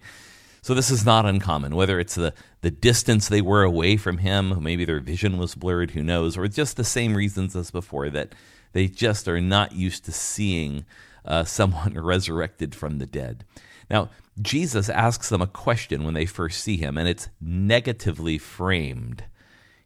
So 0.63 0.75
this 0.75 0.91
is 0.91 1.03
not 1.03 1.25
uncommon, 1.25 1.75
whether 1.75 1.99
it's 1.99 2.13
the, 2.13 2.35
the 2.61 2.69
distance 2.69 3.27
they 3.27 3.41
were 3.41 3.63
away 3.63 3.97
from 3.97 4.19
him, 4.19 4.61
maybe 4.61 4.85
their 4.85 4.99
vision 4.99 5.39
was 5.39 5.55
blurred, 5.55 5.91
who 5.91 6.03
knows, 6.03 6.37
or 6.37 6.47
just 6.47 6.77
the 6.77 6.83
same 6.83 7.15
reasons 7.15 7.55
as 7.55 7.71
before 7.71 8.11
that 8.11 8.35
they 8.73 8.87
just 8.87 9.27
are 9.27 9.41
not 9.41 9.73
used 9.73 10.05
to 10.05 10.11
seeing 10.11 10.85
uh, 11.25 11.43
someone 11.45 11.95
resurrected 11.95 12.75
from 12.75 12.99
the 12.99 13.07
dead. 13.07 13.43
Now, 13.89 14.09
Jesus 14.39 14.87
asks 14.87 15.29
them 15.29 15.41
a 15.41 15.47
question 15.47 16.03
when 16.03 16.13
they 16.13 16.25
first 16.25 16.63
see 16.63 16.77
him, 16.77 16.97
and 16.97 17.07
it's 17.07 17.29
negatively 17.41 18.37
framed. 18.37 19.25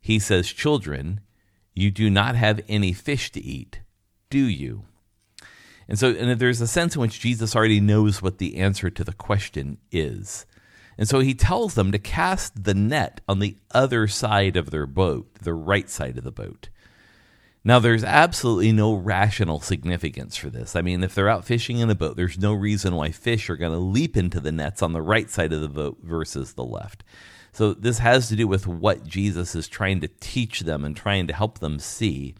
He 0.01 0.20
says, 0.20 0.48
Children, 0.48 1.22
you 1.74 1.89
do 1.89 2.10
not 2.10 2.36
have 2.36 2.62
any 2.67 2.94
fish 2.94 3.32
to 3.32 3.41
eat, 3.41 3.79
do 4.29 4.46
you? 4.46 4.84
And 5.88 5.98
so 5.98 6.10
and 6.10 6.39
there's 6.39 6.62
a 6.62 6.67
sense 6.67 6.96
in 6.96 7.01
which 7.01 7.20
Jesus 7.20 7.55
already 7.55 7.79
knows 7.79 8.22
what 8.22 8.38
the 8.39 8.58
answer 8.58 8.89
to 8.89 9.03
the 9.03 9.13
question 9.13 9.77
is. 9.91 10.46
And 10.98 11.08
so 11.08 11.20
he 11.20 11.34
tells 11.34 11.75
them 11.75 11.92
to 11.92 12.00
cast 12.00 12.64
the 12.64 12.74
net 12.74 13.22
on 13.28 13.40
the 13.40 13.58
other 13.72 14.08
side 14.08 14.56
of 14.56 14.72
their 14.72 14.86
boat, 14.86 15.34
the 15.42 15.54
right 15.54 15.90
side 15.90 16.18
of 16.18 16.24
the 16.24 16.32
boat. 16.32 16.70
Now, 17.68 17.80
there's 17.80 18.04
absolutely 18.04 18.72
no 18.72 18.94
rational 18.94 19.60
significance 19.60 20.38
for 20.38 20.52
this. 20.52 20.75
I 20.75 20.82
mean, 20.82 21.04
if 21.04 21.16
they're 21.16 21.30
out 21.30 21.46
fishing 21.46 21.80
in 21.80 21.90
a 21.90 21.96
boat, 21.96 22.16
there's 22.16 22.38
no 22.38 22.54
reason 22.54 22.96
why 22.96 23.10
fish 23.10 23.50
are 23.50 23.58
going 23.58 23.72
to 23.72 23.80
leap 23.80 24.16
into 24.16 24.40
the 24.40 24.52
nets 24.52 24.84
on 24.84 24.94
the 24.94 25.02
right 25.02 25.32
side 25.32 25.52
of 25.52 25.62
the 25.62 25.68
boat 25.68 25.98
versus 26.04 26.54
the 26.54 26.64
left. 26.64 27.04
So, 27.52 27.74
this 27.74 27.98
has 28.00 28.30
to 28.30 28.36
do 28.36 28.48
with 28.48 28.68
what 28.68 29.08
Jesus 29.08 29.56
is 29.56 29.68
trying 29.68 30.02
to 30.02 30.10
teach 30.20 30.60
them 30.60 30.86
and 30.86 30.96
trying 30.96 31.25
to 31.25 31.34
help 31.34 31.58
them 31.58 31.80
see. 31.80 32.36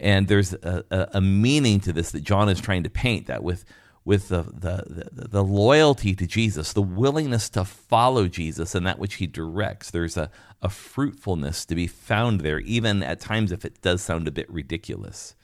And 0.00 0.26
there's 0.26 0.52
a, 0.52 0.84
a, 0.90 1.08
a 1.14 1.20
meaning 1.20 1.78
to 1.80 1.92
this 1.92 2.10
that 2.10 2.24
John 2.24 2.48
is 2.48 2.60
trying 2.60 2.82
to 2.82 2.90
paint 2.90 3.28
that 3.28 3.44
with 3.44 3.64
with 4.06 4.28
the, 4.28 4.44
the, 4.44 5.10
the, 5.12 5.28
the, 5.28 5.42
loyalty 5.42 6.14
to 6.14 6.28
Jesus, 6.28 6.72
the 6.72 6.80
willingness 6.80 7.48
to 7.50 7.64
follow 7.64 8.28
Jesus 8.28 8.76
and 8.76 8.86
that 8.86 9.00
which 9.00 9.14
he 9.14 9.26
directs. 9.26 9.90
There's 9.90 10.16
a, 10.16 10.30
a 10.62 10.68
fruitfulness 10.68 11.64
to 11.66 11.74
be 11.74 11.88
found 11.88 12.40
there, 12.40 12.60
even 12.60 13.02
at 13.02 13.18
times 13.18 13.50
if 13.50 13.64
it 13.64 13.82
does 13.82 14.00
sound 14.00 14.28
a 14.28 14.30
bit 14.30 14.48
ridiculous. 14.48 15.34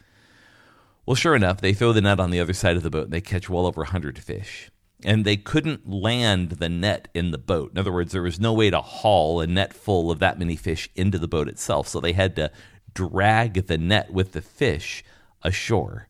Well, 1.05 1.17
sure 1.17 1.35
enough, 1.35 1.61
they 1.61 1.75
throw 1.75 1.93
the 1.93 2.01
net 2.01 2.21
on 2.21 2.31
the 2.31 2.39
other 2.39 2.53
side 2.53 2.77
of 2.77 2.85
the 2.85 2.91
boat 2.91 3.07
and 3.07 3.13
they 3.13 3.21
catch 3.21 3.51
well 3.51 3.67
over 3.67 3.81
100 3.81 4.21
fish. 4.21 4.71
And 5.05 5.25
they 5.25 5.37
couldn't 5.37 5.91
land 5.91 6.51
the 6.53 6.69
net 6.69 7.09
in 7.13 7.33
the 7.33 7.39
boat. 7.39 7.73
In 7.73 7.79
other 7.79 7.93
words, 7.93 8.13
there 8.13 8.23
was 8.23 8.39
no 8.39 8.53
way 8.53 8.71
to 8.71 8.81
haul 8.81 9.41
a 9.41 9.47
net 9.49 9.75
full 9.75 10.13
of 10.13 10.21
that 10.21 10.39
many 10.39 10.55
fish 10.55 10.89
into 10.95 11.19
the 11.19 11.27
boat 11.27 11.49
itself. 11.49 11.89
So 11.89 11.99
they 11.99 12.13
had 12.13 12.37
to 12.37 12.53
drag 12.95 13.67
the 13.67 13.79
net 13.79 14.13
with 14.13 14.31
the 14.31 14.43
fish 14.43 15.03
ashore. 15.43 16.07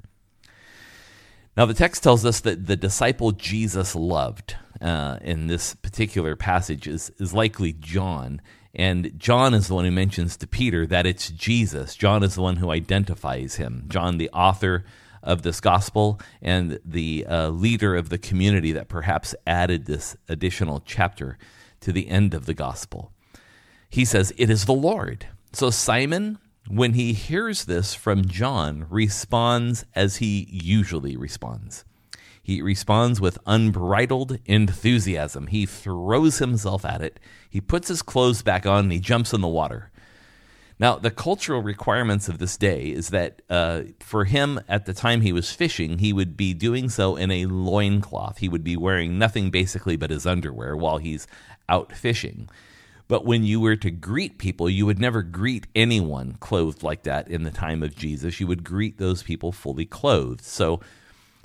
Now, 1.57 1.67
the 1.67 1.75
text 1.75 2.03
tells 2.03 2.25
us 2.25 2.41
that 2.41 2.67
the 2.67 2.77
disciple 2.77 3.33
Jesus 3.33 3.95
loved 3.95 4.57
uh, 4.81 5.19
in 5.21 5.49
this 5.49 5.75
particular 5.75 6.35
passage 6.35 6.89
is, 6.89 7.11
is 7.19 7.35
likely 7.35 7.75
John. 7.75 8.41
And 8.75 9.13
John 9.19 9.53
is 9.53 9.69
the 9.69 9.75
one 9.75 9.85
who 9.85 9.91
mentions 9.91 10.37
to 10.39 10.47
Peter 10.47 10.87
that 10.87 11.07
it's 11.07 11.31
Jesus. 11.31 11.95
John 11.95 12.23
is 12.23 12.37
the 12.37 12.43
one 12.43 12.57
who 12.57 12.71
identifies 12.71 13.57
him. 13.57 13.85
John, 13.89 14.17
the 14.17 14.31
author 14.31 14.85
of 15.23 15.43
this 15.43 15.61
gospel 15.61 16.19
and 16.41 16.81
the 16.85 17.27
uh, 17.29 17.49
leader 17.51 17.95
of 17.95 18.09
the 18.09 18.19
community 18.19 18.73
that 18.73 18.89
perhaps 18.89 19.35
added 19.47 19.85
this 19.85 20.17
additional 20.29 20.83
chapter 20.85 21.39
to 21.81 21.93
the 21.93 22.09
end 22.09 22.33
of 22.35 22.47
the 22.47 22.55
gospel. 22.55 23.13
He 23.91 24.05
says, 24.05 24.33
It 24.39 24.49
is 24.51 24.65
the 24.65 24.73
Lord. 24.73 25.27
So 25.53 25.71
Simon, 25.71 26.39
when 26.69 26.95
he 26.95 27.13
hears 27.13 27.65
this 27.65 27.95
from 27.95 28.25
John, 28.25 28.87
responds 28.89 29.85
as 29.95 30.17
he 30.17 30.49
usually 30.51 31.17
responds. 31.17 31.85
He 32.43 32.61
responds 32.61 33.21
with 33.21 33.39
unbridled 33.47 34.39
enthusiasm. 34.47 35.47
He 35.47 35.65
throws 35.65 36.39
himself 36.39 36.85
at 36.85 37.01
it. 37.01 37.21
He 37.49 37.61
puts 37.61 37.89
his 37.89 38.03
clothes 38.03 38.43
back 38.43 38.67
on 38.67 38.85
and 38.85 38.93
he 38.93 38.99
jumps 38.99 39.33
in 39.33 39.41
the 39.41 39.49
water. 39.49 39.93
Now, 40.79 40.97
the 40.97 41.13
cultural 41.13 41.63
requirements 41.63 42.29
of 42.29 42.39
this 42.39 42.57
day 42.57 42.87
is 42.87 43.11
that 43.11 43.43
uh, 43.49 43.83
for 44.01 44.25
him 44.25 44.61
at 44.69 44.87
the 44.87 44.93
time 44.93 45.21
he 45.21 45.33
was 45.33 45.53
fishing, 45.53 45.99
he 45.99 46.13
would 46.13 46.37
be 46.37 46.55
doing 46.55 46.89
so 46.89 47.15
in 47.15 47.31
a 47.31 47.47
loincloth. 47.47 48.39
He 48.39 48.49
would 48.49 48.65
be 48.65 48.77
wearing 48.77 49.17
nothing 49.19 49.51
basically 49.51 49.97
but 49.97 50.11
his 50.11 50.27
underwear 50.27 50.77
while 50.77 50.99
he's 50.99 51.29
out 51.69 51.93
fishing. 51.93 52.49
But 53.13 53.27
when 53.27 53.45
you 53.45 53.61
were 53.61 53.77
to 53.77 53.91
greet 53.91 54.39
people, 54.39 54.71
you 54.71 54.87
would 54.87 54.99
never 54.99 55.21
greet 55.21 55.67
anyone 55.75 56.39
clothed 56.41 56.83
like 56.83 57.03
that 57.03 57.29
in 57.29 57.43
the 57.43 57.51
time 57.51 57.83
of 57.83 57.95
Jesus. 57.95 58.41
You 58.41 58.47
would 58.47 58.65
greet 58.65 58.97
those 58.97 59.23
people 59.23 59.53
fully 59.53 59.85
clothed. 59.85 60.41
So 60.41 60.81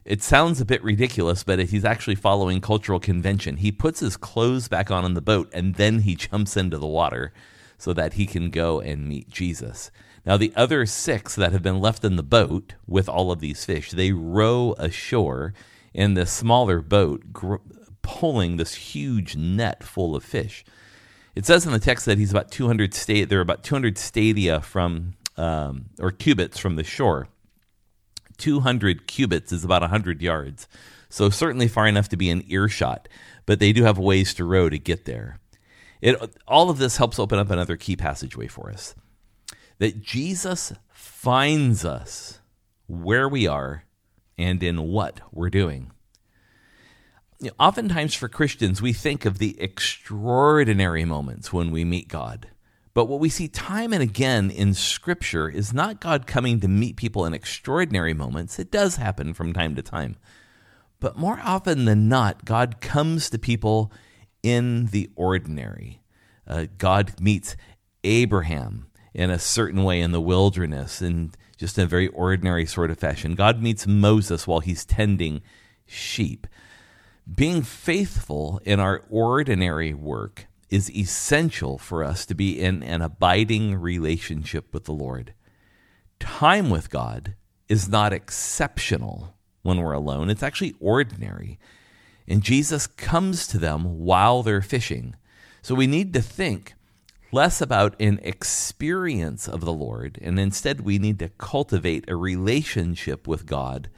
it 0.05 0.23
sounds 0.23 0.61
a 0.61 0.65
bit 0.65 0.81
ridiculous, 0.81 1.43
but 1.43 1.59
he's 1.59 1.83
actually 1.83 2.15
following 2.15 2.61
cultural 2.61 3.01
convention. 3.01 3.57
He 3.57 3.73
puts 3.73 3.99
his 3.99 4.15
clothes 4.15 4.69
back 4.69 4.89
on 4.91 5.03
in 5.03 5.13
the 5.13 5.19
boat 5.19 5.49
and 5.51 5.75
then 5.75 5.99
he 6.03 6.15
jumps 6.15 6.55
into 6.55 6.77
the 6.77 6.87
water 6.87 7.33
so 7.77 7.91
that 7.91 8.13
he 8.13 8.25
can 8.25 8.49
go 8.49 8.79
and 8.79 9.05
meet 9.05 9.29
Jesus. 9.29 9.91
Now, 10.25 10.37
the 10.37 10.53
other 10.55 10.85
six 10.85 11.35
that 11.35 11.51
have 11.51 11.63
been 11.63 11.81
left 11.81 12.05
in 12.05 12.15
the 12.15 12.23
boat 12.23 12.75
with 12.87 13.09
all 13.09 13.29
of 13.29 13.41
these 13.41 13.65
fish, 13.65 13.91
they 13.91 14.13
row 14.13 14.73
ashore 14.77 15.53
in 15.93 16.13
this 16.13 16.31
smaller 16.31 16.81
boat, 16.81 17.33
gr- 17.33 17.55
pulling 18.01 18.55
this 18.55 18.75
huge 18.75 19.35
net 19.35 19.83
full 19.83 20.15
of 20.15 20.23
fish. 20.23 20.63
It 21.37 21.45
says 21.45 21.67
in 21.67 21.71
the 21.71 21.77
text 21.77 22.07
that 22.07 22.17
he's 22.17 22.31
about 22.31 22.49
200 22.49 22.95
sta- 22.95 23.25
they're 23.25 23.41
about 23.41 23.63
200 23.63 23.99
stadia 23.99 24.59
from 24.59 25.13
um, 25.37 25.85
or 25.99 26.09
cubits 26.09 26.57
from 26.57 26.77
the 26.77 26.83
shore. 26.83 27.27
200 28.37 29.05
cubits 29.05 29.51
is 29.51 29.63
about 29.63 29.83
100 29.83 30.23
yards. 30.23 30.67
So 31.09 31.29
certainly 31.29 31.67
far 31.67 31.87
enough 31.87 32.09
to 32.09 32.17
be 32.17 32.31
in 32.31 32.43
earshot, 32.47 33.07
but 33.45 33.59
they 33.59 33.71
do 33.71 33.83
have 33.83 33.99
ways 33.99 34.33
to 34.33 34.45
row 34.45 34.67
to 34.67 34.79
get 34.79 35.05
there. 35.05 35.39
It, 36.01 36.17
all 36.47 36.71
of 36.71 36.79
this 36.79 36.97
helps 36.97 37.19
open 37.19 37.37
up 37.37 37.51
another 37.51 37.77
key 37.77 37.95
passageway 37.95 38.47
for 38.47 38.71
us 38.71 38.95
that 39.77 40.01
Jesus 40.01 40.73
finds 40.89 41.85
us 41.85 42.39
where 42.87 43.29
we 43.29 43.45
are 43.45 43.83
and 44.39 44.63
in 44.63 44.81
what 44.81 45.19
we're 45.31 45.51
doing. 45.51 45.91
You 47.39 47.47
know, 47.47 47.53
oftentimes 47.59 48.15
for 48.15 48.27
Christians, 48.27 48.81
we 48.81 48.93
think 48.93 49.25
of 49.25 49.37
the 49.37 49.59
extraordinary 49.61 51.05
moments 51.05 51.53
when 51.53 51.71
we 51.71 51.85
meet 51.85 52.07
God. 52.07 52.47
But 52.95 53.05
what 53.05 53.19
we 53.19 53.29
see 53.29 53.47
time 53.47 53.93
and 53.93 54.01
again 54.01 54.49
in 54.49 54.73
Scripture 54.73 55.47
is 55.47 55.71
not 55.71 56.01
God 56.01 56.25
coming 56.25 56.59
to 56.61 56.67
meet 56.67 56.95
people 56.95 57.27
in 57.27 57.35
extraordinary 57.35 58.15
moments. 58.15 58.57
It 58.57 58.71
does 58.71 58.95
happen 58.95 59.35
from 59.35 59.53
time 59.53 59.75
to 59.75 59.83
time. 59.83 60.15
But 60.99 61.15
more 61.15 61.39
often 61.43 61.85
than 61.85 62.09
not, 62.09 62.43
God 62.43 62.81
comes 62.81 63.29
to 63.29 63.37
people 63.37 63.91
in 64.41 64.87
the 64.87 65.11
ordinary. 65.15 66.01
Uh, 66.47 66.65
God 66.79 67.21
meets 67.21 67.55
Abraham 68.03 68.87
in 69.13 69.29
a 69.29 69.37
certain 69.37 69.83
way 69.83 70.01
in 70.01 70.11
the 70.11 70.21
wilderness, 70.21 70.99
in 70.99 71.33
just 71.57 71.77
a 71.77 71.85
very 71.85 72.07
ordinary 72.07 72.65
sort 72.65 72.89
of 72.89 72.97
fashion. 72.97 73.35
God 73.35 73.61
meets 73.61 73.85
Moses 73.85 74.47
while 74.47 74.59
he's 74.59 74.85
tending 74.85 75.43
sheep. 75.85 76.47
Being 77.35 77.61
faithful 77.61 78.61
in 78.63 78.79
our 78.79 79.03
ordinary 79.09 79.93
work 79.93 80.47
is 80.69 80.89
essential 80.95 81.77
for 81.77 82.03
us 82.03 82.25
to 82.25 82.35
be 82.35 82.59
in 82.59 82.83
an 82.83 83.01
abiding 83.01 83.75
relationship 83.75 84.73
with 84.73 84.85
the 84.85 84.93
Lord. 84.93 85.33
Time 86.19 86.69
with 86.69 86.89
God 86.89 87.35
is 87.67 87.89
not 87.89 88.13
exceptional 88.13 89.35
when 89.61 89.81
we're 89.81 89.91
alone, 89.91 90.29
it's 90.29 90.43
actually 90.43 90.75
ordinary. 90.79 91.59
And 92.29 92.41
Jesus 92.41 92.87
comes 92.87 93.45
to 93.47 93.57
them 93.57 93.99
while 93.99 94.41
they're 94.41 94.61
fishing. 94.61 95.15
So 95.61 95.75
we 95.75 95.87
need 95.87 96.13
to 96.13 96.21
think 96.21 96.75
less 97.33 97.59
about 97.59 97.99
an 97.99 98.19
experience 98.23 99.49
of 99.49 99.61
the 99.61 99.73
Lord, 99.73 100.17
and 100.21 100.39
instead 100.39 100.81
we 100.81 100.97
need 100.97 101.19
to 101.19 101.29
cultivate 101.29 102.09
a 102.09 102.15
relationship 102.15 103.27
with 103.27 103.45
God 103.45 103.89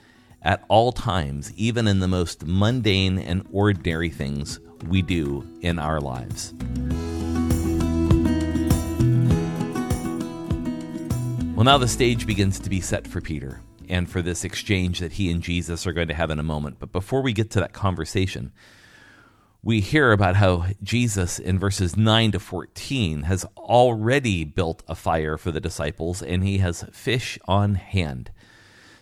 at 0.41 0.63
all 0.67 0.91
times, 0.91 1.53
even 1.55 1.87
in 1.87 1.99
the 1.99 2.07
most 2.07 2.45
mundane 2.45 3.17
and 3.19 3.47
ordinary 3.51 4.09
things 4.09 4.59
we 4.87 5.01
do 5.01 5.45
in 5.61 5.79
our 5.79 5.99
lives. 5.99 6.53
Well, 11.55 11.65
now 11.65 11.77
the 11.77 11.89
stage 11.89 12.25
begins 12.25 12.57
to 12.59 12.69
be 12.69 12.79
set 12.79 13.05
for 13.05 13.19
Peter 13.19 13.59
and 13.89 14.09
for 14.09 14.21
this 14.21 14.45
exchange 14.45 14.99
that 14.99 15.13
he 15.13 15.29
and 15.29 15.41
Jesus 15.41 15.85
are 15.85 15.91
going 15.91 16.07
to 16.07 16.13
have 16.13 16.29
in 16.29 16.39
a 16.39 16.43
moment. 16.43 16.77
But 16.79 16.93
before 16.93 17.21
we 17.21 17.33
get 17.33 17.49
to 17.51 17.59
that 17.59 17.73
conversation, 17.73 18.53
we 19.61 19.81
hear 19.81 20.13
about 20.13 20.37
how 20.37 20.67
Jesus 20.81 21.37
in 21.37 21.59
verses 21.59 21.97
9 21.97 22.31
to 22.31 22.39
14 22.39 23.23
has 23.23 23.45
already 23.57 24.45
built 24.45 24.83
a 24.87 24.95
fire 24.95 25.37
for 25.37 25.51
the 25.51 25.59
disciples 25.59 26.21
and 26.21 26.45
he 26.45 26.59
has 26.59 26.85
fish 26.93 27.37
on 27.45 27.75
hand. 27.75 28.31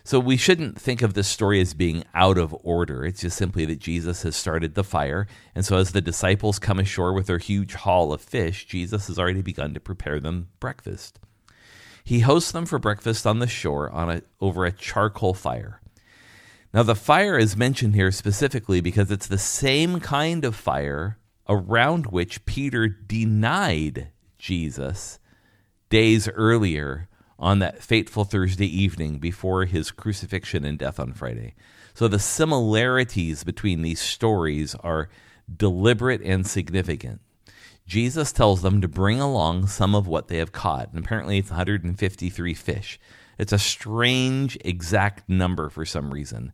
So 0.08 0.18
we 0.18 0.38
shouldn't 0.38 0.80
think 0.80 1.02
of 1.02 1.12
this 1.12 1.28
story 1.28 1.60
as 1.60 1.74
being 1.74 2.02
out 2.14 2.38
of 2.38 2.56
order. 2.64 3.04
It's 3.04 3.20
just 3.20 3.36
simply 3.36 3.66
that 3.66 3.78
Jesus 3.78 4.22
has 4.22 4.34
started 4.34 4.74
the 4.74 4.82
fire. 4.82 5.26
And 5.54 5.66
so 5.66 5.76
as 5.76 5.92
the 5.92 6.00
disciples 6.00 6.58
come 6.58 6.78
ashore 6.78 7.12
with 7.12 7.26
their 7.26 7.36
huge 7.36 7.74
haul 7.74 8.14
of 8.14 8.22
fish, 8.22 8.64
Jesus 8.64 9.08
has 9.08 9.18
already 9.18 9.42
begun 9.42 9.74
to 9.74 9.80
prepare 9.80 10.18
them 10.18 10.48
breakfast. 10.60 11.20
He 12.02 12.20
hosts 12.20 12.52
them 12.52 12.64
for 12.64 12.78
breakfast 12.78 13.26
on 13.26 13.40
the 13.40 13.46
shore 13.46 13.90
on 13.90 14.10
a, 14.10 14.22
over 14.40 14.64
a 14.64 14.72
charcoal 14.72 15.34
fire. 15.34 15.82
Now, 16.72 16.84
the 16.84 16.94
fire 16.94 17.36
is 17.36 17.54
mentioned 17.54 17.94
here 17.94 18.10
specifically 18.10 18.80
because 18.80 19.10
it's 19.10 19.26
the 19.26 19.36
same 19.36 20.00
kind 20.00 20.42
of 20.46 20.56
fire 20.56 21.18
around 21.50 22.06
which 22.06 22.46
Peter 22.46 22.88
denied 22.88 24.08
Jesus 24.38 25.18
days 25.90 26.30
earlier 26.30 27.08
on 27.38 27.60
that 27.60 27.82
fateful 27.82 28.24
Thursday 28.24 28.66
evening 28.66 29.18
before 29.18 29.64
his 29.64 29.90
crucifixion 29.90 30.64
and 30.64 30.78
death 30.78 30.98
on 30.98 31.12
Friday. 31.12 31.54
So 31.94 32.08
the 32.08 32.18
similarities 32.18 33.44
between 33.44 33.82
these 33.82 34.00
stories 34.00 34.74
are 34.76 35.08
deliberate 35.54 36.22
and 36.22 36.46
significant. 36.46 37.20
Jesus 37.86 38.32
tells 38.32 38.62
them 38.62 38.80
to 38.82 38.88
bring 38.88 39.20
along 39.20 39.68
some 39.68 39.94
of 39.94 40.06
what 40.06 40.28
they 40.28 40.36
have 40.36 40.52
caught, 40.52 40.90
and 40.92 41.02
apparently 41.02 41.38
it's 41.38 41.50
153 41.50 42.54
fish. 42.54 43.00
It's 43.38 43.52
a 43.52 43.58
strange 43.58 44.58
exact 44.64 45.28
number 45.28 45.70
for 45.70 45.86
some 45.86 46.12
reason. 46.12 46.52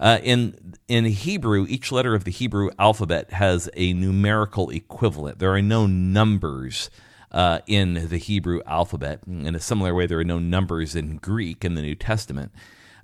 Uh, 0.00 0.18
in 0.22 0.74
in 0.88 1.04
Hebrew, 1.04 1.66
each 1.68 1.92
letter 1.92 2.14
of 2.14 2.24
the 2.24 2.30
Hebrew 2.30 2.70
alphabet 2.78 3.32
has 3.34 3.68
a 3.76 3.92
numerical 3.92 4.70
equivalent. 4.70 5.38
There 5.38 5.54
are 5.54 5.62
no 5.62 5.86
numbers 5.86 6.90
uh, 7.32 7.60
in 7.66 8.08
the 8.08 8.18
Hebrew 8.18 8.60
alphabet. 8.66 9.20
In 9.26 9.54
a 9.54 9.60
similar 9.60 9.94
way, 9.94 10.06
there 10.06 10.18
are 10.18 10.24
no 10.24 10.38
numbers 10.38 10.94
in 10.94 11.16
Greek 11.16 11.64
in 11.64 11.74
the 11.74 11.82
New 11.82 11.94
Testament. 11.94 12.52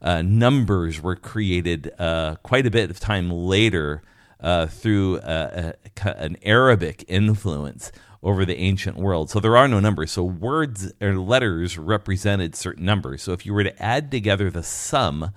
Uh, 0.00 0.22
numbers 0.22 1.00
were 1.02 1.16
created 1.16 1.92
uh, 1.98 2.36
quite 2.42 2.66
a 2.66 2.70
bit 2.70 2.90
of 2.90 3.00
time 3.00 3.30
later 3.30 4.02
uh, 4.40 4.66
through 4.66 5.18
uh, 5.18 5.72
a, 6.04 6.22
an 6.22 6.36
Arabic 6.42 7.04
influence 7.08 7.90
over 8.22 8.44
the 8.44 8.56
ancient 8.58 8.96
world. 8.96 9.30
So 9.30 9.40
there 9.40 9.56
are 9.56 9.68
no 9.68 9.80
numbers. 9.80 10.12
So 10.12 10.24
words 10.24 10.92
or 11.00 11.16
letters 11.16 11.78
represented 11.78 12.54
certain 12.54 12.84
numbers. 12.84 13.22
So 13.22 13.32
if 13.32 13.46
you 13.46 13.54
were 13.54 13.64
to 13.64 13.82
add 13.82 14.10
together 14.10 14.50
the 14.50 14.62
sum 14.62 15.32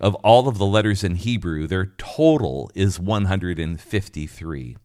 of 0.00 0.14
all 0.16 0.48
of 0.48 0.58
the 0.58 0.66
letters 0.66 1.04
in 1.04 1.16
Hebrew, 1.16 1.66
their 1.66 1.86
total 1.98 2.70
is 2.74 2.98
153. 2.98 4.76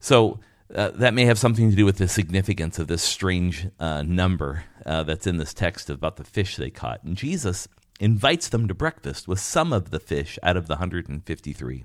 So 0.00 0.40
uh, 0.74 0.90
that 0.90 1.14
may 1.14 1.24
have 1.24 1.38
something 1.38 1.70
to 1.70 1.76
do 1.76 1.84
with 1.84 1.98
the 1.98 2.08
significance 2.08 2.78
of 2.78 2.88
this 2.88 3.02
strange 3.02 3.68
uh, 3.78 4.02
number 4.02 4.64
uh, 4.84 5.02
that's 5.02 5.26
in 5.26 5.36
this 5.36 5.54
text 5.54 5.88
about 5.88 6.16
the 6.16 6.24
fish 6.24 6.56
they 6.56 6.70
caught. 6.70 7.02
And 7.04 7.16
Jesus 7.16 7.68
invites 8.00 8.48
them 8.48 8.68
to 8.68 8.74
breakfast 8.74 9.28
with 9.28 9.40
some 9.40 9.72
of 9.72 9.90
the 9.90 10.00
fish 10.00 10.38
out 10.42 10.56
of 10.56 10.66
the 10.66 10.74
153. 10.74 11.84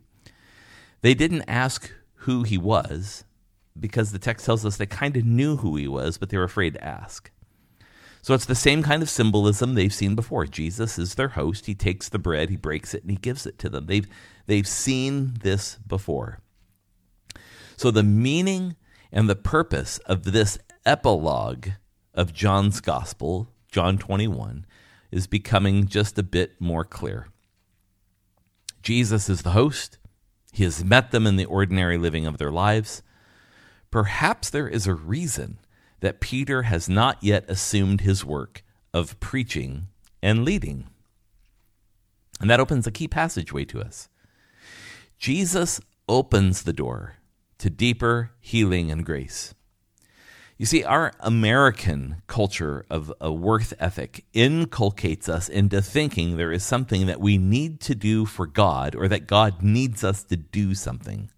They 1.02 1.14
didn't 1.14 1.44
ask 1.48 1.92
who 2.16 2.44
he 2.44 2.58
was 2.58 3.24
because 3.80 4.12
the 4.12 4.20
text 4.20 4.46
tells 4.46 4.66
us 4.66 4.78
they 4.78 4.86
kind 4.86 5.16
of 5.16 5.26
knew 5.26 5.58
who 5.58 5.76
he 5.76 5.88
was, 5.88 6.18
but 6.18 6.30
they 6.30 6.38
were 6.38 6.44
afraid 6.44 6.74
to 6.74 6.84
ask. 6.84 7.32
So 8.22 8.36
it's 8.36 8.46
the 8.46 8.56
same 8.56 8.84
kind 8.84 9.02
of 9.02 9.10
symbolism 9.10 9.74
they've 9.74 9.94
seen 9.94 10.14
before. 10.14 10.46
Jesus 10.46 11.00
is 11.00 11.16
their 11.16 11.30
host. 11.30 11.66
He 11.66 11.74
takes 11.74 12.10
the 12.10 12.20
bread, 12.20 12.50
he 12.50 12.56
breaks 12.56 12.94
it, 12.94 13.02
and 13.02 13.10
he 13.10 13.18
gives 13.18 13.48
it 13.48 13.58
to 13.60 13.70
them. 13.70 13.88
They've, 13.88 14.08
they've 14.46 14.68
seen 14.68 15.38
this 15.42 15.78
before. 15.88 16.40
So 17.82 17.90
the 17.90 18.04
meaning 18.04 18.76
And 19.12 19.28
the 19.28 19.36
purpose 19.36 19.98
of 20.06 20.22
this 20.22 20.60
epilogue 20.86 21.70
of 22.14 22.32
John's 22.32 22.80
Gospel, 22.80 23.50
John 23.72 23.98
21, 23.98 24.68
is 25.12 25.26
becoming 25.26 25.88
just 25.88 26.20
a 26.20 26.22
bit 26.22 26.62
more 26.62 26.86
clear. 26.86 27.30
Jesus 28.84 29.30
is 29.30 29.42
the 29.42 29.58
host. 29.58 29.98
He 30.52 30.64
has 30.64 30.86
met 30.86 31.10
them 31.10 31.26
in 31.26 31.38
the 31.38 31.46
ordinary 31.46 31.98
living 31.98 32.28
of 32.28 32.38
their 32.38 32.52
lives. 32.52 33.02
Perhaps 33.90 34.52
there 34.52 34.68
is 34.68 34.86
a 34.86 34.94
reason 34.94 35.58
that 36.02 36.22
Peter 36.22 36.62
has 36.62 36.88
not 36.88 37.18
yet 37.24 37.50
assumed 37.50 38.02
his 38.02 38.24
work 38.24 38.64
of 38.94 39.20
preaching 39.20 39.88
and 40.22 40.46
leading. 40.46 40.88
And 42.40 42.48
that 42.48 42.60
opens 42.60 42.86
a 42.86 42.92
key 42.92 43.08
passageway 43.08 43.66
to 43.66 43.82
us. 43.82 44.08
Jesus 45.18 45.82
opens 46.08 46.62
the 46.62 46.74
door 46.74 47.16
to 47.62 47.70
deeper 47.70 48.32
healing 48.39 48.89
and 48.89 49.06
grace. 49.06 49.53
You 50.58 50.65
see, 50.65 50.84
our 50.84 51.13
American 51.20 52.24
culture 52.25 52.86
of 52.89 53.13
a 53.22 53.32
worth 53.32 53.74
ethic 53.80 54.25
inculcates 54.34 55.30
us 55.30 55.48
into 55.48 55.80
thinking 55.80 56.38
there 56.38 56.51
is 56.51 56.63
something 56.63 57.06
that 57.06 57.20
we 57.20 57.38
need 57.38 57.80
to 57.82 57.94
do 57.94 58.25
for 58.25 58.48
God 58.48 58.96
or 58.96 59.08
that 59.08 59.27
God 59.27 59.62
needs 59.62 60.03
us 60.03 60.24
to 60.25 60.38
do 60.38 60.74
something. 60.74 61.30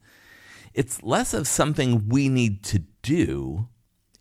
It's 0.73 1.03
less 1.03 1.33
of 1.33 1.45
something 1.45 2.07
we 2.07 2.29
need 2.29 2.63
to 2.63 2.79
do 3.01 3.67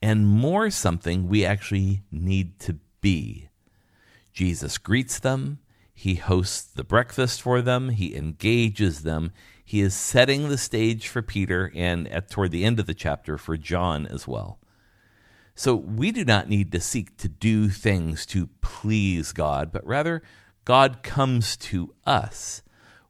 and 0.00 0.26
more 0.26 0.70
something 0.70 1.28
we 1.28 1.44
actually 1.44 2.02
need 2.10 2.58
to 2.60 2.78
be. 3.00 3.48
Jesus 4.32 4.76
greets 4.76 5.20
them, 5.20 5.60
he 5.94 6.16
hosts 6.16 6.62
the 6.62 6.84
breakfast 6.84 7.42
for 7.42 7.62
them, 7.62 7.90
he 7.90 8.16
engages 8.16 9.02
them, 9.02 9.30
he 9.72 9.80
is 9.80 9.94
setting 9.94 10.50
the 10.50 10.58
stage 10.58 11.08
for 11.08 11.22
Peter 11.22 11.72
and 11.74 12.06
at 12.08 12.28
toward 12.28 12.50
the 12.50 12.62
end 12.62 12.78
of 12.78 12.84
the 12.84 12.92
chapter 12.92 13.38
for 13.38 13.56
John 13.56 14.06
as 14.06 14.28
well. 14.28 14.58
So 15.54 15.74
we 15.74 16.12
do 16.12 16.26
not 16.26 16.46
need 16.46 16.72
to 16.72 16.80
seek 16.80 17.16
to 17.16 17.28
do 17.28 17.70
things 17.70 18.26
to 18.26 18.50
please 18.60 19.32
God, 19.32 19.72
but 19.72 19.86
rather 19.86 20.22
God 20.66 21.02
comes 21.02 21.56
to 21.56 21.94
us. 22.04 22.60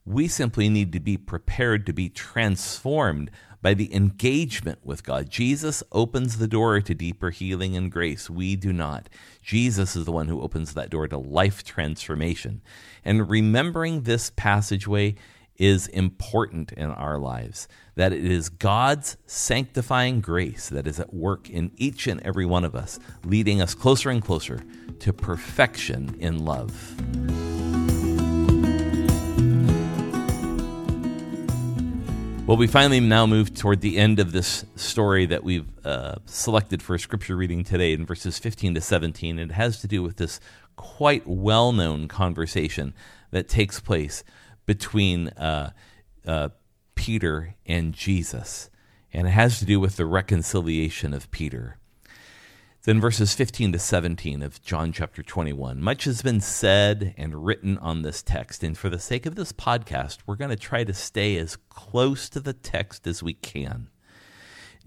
We 0.04 0.28
simply 0.28 0.69
need 0.69 0.92
to 0.92 1.00
be 1.00 1.16
prepared 1.16 1.85
to 1.87 1.92
be 1.92 2.09
transformed 2.09 3.33
by 3.61 3.75
the 3.75 3.92
engagement 3.92 4.78
with 4.85 5.02
God. 5.02 5.31
Jesus 5.31 5.83
opens 5.90 6.38
the 6.38 6.47
door 6.47 6.81
to 6.81 6.95
deeper 6.95 7.31
healing 7.31 7.76
and 7.76 7.90
grace. 7.90 8.31
We 8.31 8.54
do 8.54 8.73
not. 8.73 9.09
Jesus 9.42 9.97
is 9.97 10.04
the 10.04 10.12
one 10.12 10.28
who 10.28 10.40
opens 10.40 10.75
that 10.75 10.90
door 10.90 11.09
to 11.09 11.19
life 11.19 11.64
transformation. 11.64 12.62
And 13.04 13.28
remembering 13.28 14.02
this 14.02 14.31
passageway 14.31 15.16
is 15.56 15.87
important 15.88 16.73
in 16.73 16.90
our 16.90 17.18
lives. 17.18 17.68
That 17.94 18.12
it 18.12 18.25
is 18.25 18.49
God's 18.49 19.16
sanctifying 19.26 20.21
grace 20.21 20.68
that 20.68 20.87
is 20.87 20.99
at 20.99 21.12
work 21.12 21.50
in 21.50 21.73
each 21.76 22.06
and 22.06 22.21
every 22.23 22.47
one 22.47 22.64
of 22.64 22.75
us, 22.75 22.99
leading 23.25 23.61
us 23.61 23.75
closer 23.75 24.11
and 24.11 24.23
closer 24.23 24.62
to 25.00 25.12
perfection 25.12 26.16
in 26.18 26.44
love. 26.44 26.94
Well, 32.44 32.56
we 32.56 32.66
finally 32.66 32.99
now 32.99 33.25
move 33.25 33.54
toward 33.54 33.82
the 33.82 33.97
end 33.99 34.18
of 34.18 34.32
this 34.32 34.66
story 34.75 35.26
that 35.26 35.44
we've 35.44 35.68
uh, 35.87 36.16
selected 36.26 36.82
for 36.82 36.99
scripture 36.99 37.37
reading 37.37 37.62
today 37.62 37.92
in 37.92 38.04
verses 38.04 38.38
15 38.40 38.75
to 38.75 38.80
17. 38.80 39.38
It 39.38 39.52
has 39.52 39.80
to 39.80 39.87
do 39.87 40.02
with 40.02 40.16
this 40.16 40.40
quite 40.75 41.26
well 41.26 41.73
known 41.73 42.09
conversation 42.09 42.94
that 43.30 43.49
takes 43.49 43.78
place 43.78 44.25
between 44.66 45.28
uh, 45.28 45.73
uh, 46.26 46.50
Peter 46.95 47.54
and 47.67 47.93
Jesus, 47.93 48.71
and 49.13 49.26
it 49.26 49.30
has 49.30 49.58
to 49.58 49.65
do 49.65 49.80
with 49.80 49.97
the 49.97 50.06
reconciliation 50.06 51.13
of 51.13 51.30
Peter. 51.30 51.78
Then 52.84 53.00
verses 53.00 53.32
15 53.34 53.73
to 53.73 53.78
17 53.78 54.43
of 54.43 54.60
John 54.60 54.91
chapter 54.93 55.23
21. 55.23 55.80
Much 55.80 56.02
has 56.04 56.21
been 56.21 56.41
said 56.41 57.15
and 57.17 57.47
written 57.47 57.78
on 57.78 58.02
this 58.02 58.25
text, 58.25 58.65
and 58.65 58.76
for 58.76 58.89
the 58.89 58.99
sake 58.99 59.25
of 59.25 59.36
this 59.36 59.52
podcast, 59.52 60.19
we're 60.26 60.34
going 60.34 60.50
to 60.50 60.56
try 60.56 60.82
to 60.82 60.93
stay 60.93 61.36
as 61.36 61.56
close 61.69 62.28
to 62.30 62.41
the 62.41 62.52
text 62.52 63.06
as 63.06 63.23
we 63.23 63.34
can. 63.34 63.89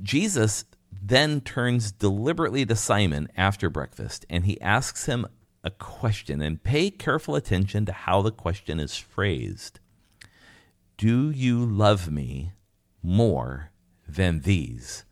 Jesus 0.02 0.66
then 0.92 1.40
turns 1.40 1.94
deliberately 1.94 2.66
to 2.66 2.76
Simon 2.76 3.30
after 3.38 3.70
breakfast, 3.70 4.26
and 4.30 4.46
he 4.46 4.60
asks 4.60 5.06
him 5.06 5.26
a 5.66 5.72
question, 5.72 6.42
and 6.42 6.64
pay 6.64 6.92
careful 6.92 7.36
attention 7.36 7.86
to 7.88 7.92
how 7.92 8.22
the 8.22 8.32
question 8.32 8.80
is 8.80 8.96
phrased 8.96 9.80
Do 10.96 11.32
you 11.32 11.66
love 11.66 12.10
me 12.12 12.54
more 13.02 13.72
than 14.08 14.42
these? 14.42 15.04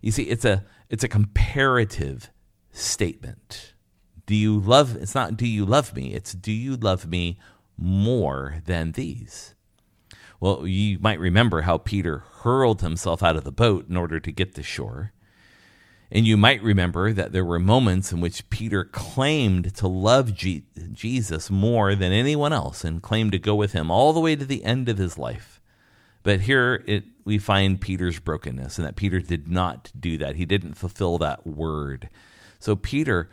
You 0.00 0.10
see, 0.10 0.24
it's 0.24 0.46
a 0.46 0.64
it's 0.88 1.04
a 1.04 1.08
comparative 1.08 2.30
statement. 2.72 3.74
Do 4.24 4.34
you 4.34 4.58
love 4.58 4.96
it's 4.96 5.14
not 5.14 5.36
do 5.36 5.46
you 5.46 5.66
love 5.66 5.94
me, 5.94 6.14
it's 6.14 6.32
do 6.32 6.52
you 6.52 6.76
love 6.76 7.06
me 7.06 7.38
more 7.76 8.62
than 8.64 8.92
these? 8.92 9.54
Well, 10.40 10.66
you 10.66 10.98
might 11.00 11.20
remember 11.20 11.62
how 11.62 11.76
Peter 11.76 12.24
hurled 12.40 12.80
himself 12.80 13.22
out 13.22 13.36
of 13.36 13.44
the 13.44 13.52
boat 13.52 13.90
in 13.90 13.96
order 13.98 14.18
to 14.18 14.32
get 14.32 14.54
to 14.54 14.62
shore. 14.62 15.12
And 16.12 16.26
you 16.26 16.36
might 16.36 16.62
remember 16.62 17.12
that 17.12 17.32
there 17.32 17.44
were 17.44 17.60
moments 17.60 18.12
in 18.12 18.20
which 18.20 18.48
Peter 18.50 18.84
claimed 18.84 19.74
to 19.76 19.86
love 19.86 20.34
Jesus 20.34 21.50
more 21.50 21.94
than 21.94 22.12
anyone 22.12 22.52
else 22.52 22.84
and 22.84 23.02
claimed 23.02 23.32
to 23.32 23.38
go 23.38 23.54
with 23.54 23.72
him 23.72 23.90
all 23.90 24.12
the 24.12 24.20
way 24.20 24.34
to 24.34 24.44
the 24.44 24.64
end 24.64 24.88
of 24.88 24.98
his 24.98 25.16
life. 25.16 25.60
But 26.22 26.42
here 26.42 26.82
it, 26.86 27.04
we 27.24 27.38
find 27.38 27.80
Peter's 27.80 28.18
brokenness 28.18 28.76
and 28.76 28.86
that 28.86 28.96
Peter 28.96 29.20
did 29.20 29.48
not 29.48 29.92
do 29.98 30.18
that. 30.18 30.36
He 30.36 30.44
didn't 30.44 30.74
fulfill 30.74 31.18
that 31.18 31.46
word. 31.46 32.08
So 32.58 32.74
Peter 32.74 33.30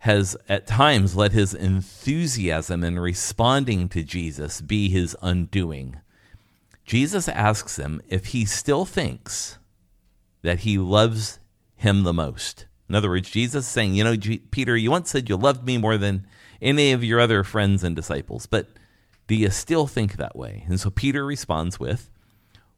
has 0.00 0.36
at 0.48 0.66
times 0.66 1.16
let 1.16 1.32
his 1.32 1.54
enthusiasm 1.54 2.84
in 2.84 2.98
responding 2.98 3.88
to 3.88 4.02
Jesus 4.02 4.60
be 4.60 4.88
his 4.88 5.16
undoing. 5.22 6.00
Jesus 6.84 7.28
asks 7.28 7.76
him 7.78 8.00
if 8.08 8.26
he 8.26 8.44
still 8.44 8.84
thinks 8.84 9.58
that 10.42 10.60
he 10.60 10.78
loves 10.78 11.38
him 11.82 12.02
the 12.02 12.12
most. 12.12 12.66
In 12.88 12.94
other 12.94 13.08
words, 13.08 13.30
Jesus 13.30 13.66
saying, 13.66 13.94
You 13.94 14.04
know, 14.04 14.16
G- 14.16 14.38
Peter, 14.38 14.76
you 14.76 14.90
once 14.90 15.10
said 15.10 15.28
you 15.28 15.36
loved 15.36 15.64
me 15.64 15.78
more 15.78 15.96
than 15.96 16.26
any 16.60 16.92
of 16.92 17.04
your 17.04 17.20
other 17.20 17.44
friends 17.44 17.84
and 17.84 17.94
disciples, 17.94 18.46
but 18.46 18.68
do 19.26 19.34
you 19.34 19.50
still 19.50 19.86
think 19.86 20.16
that 20.16 20.36
way? 20.36 20.64
And 20.68 20.80
so 20.80 20.90
Peter 20.90 21.24
responds 21.24 21.78
with, 21.80 22.10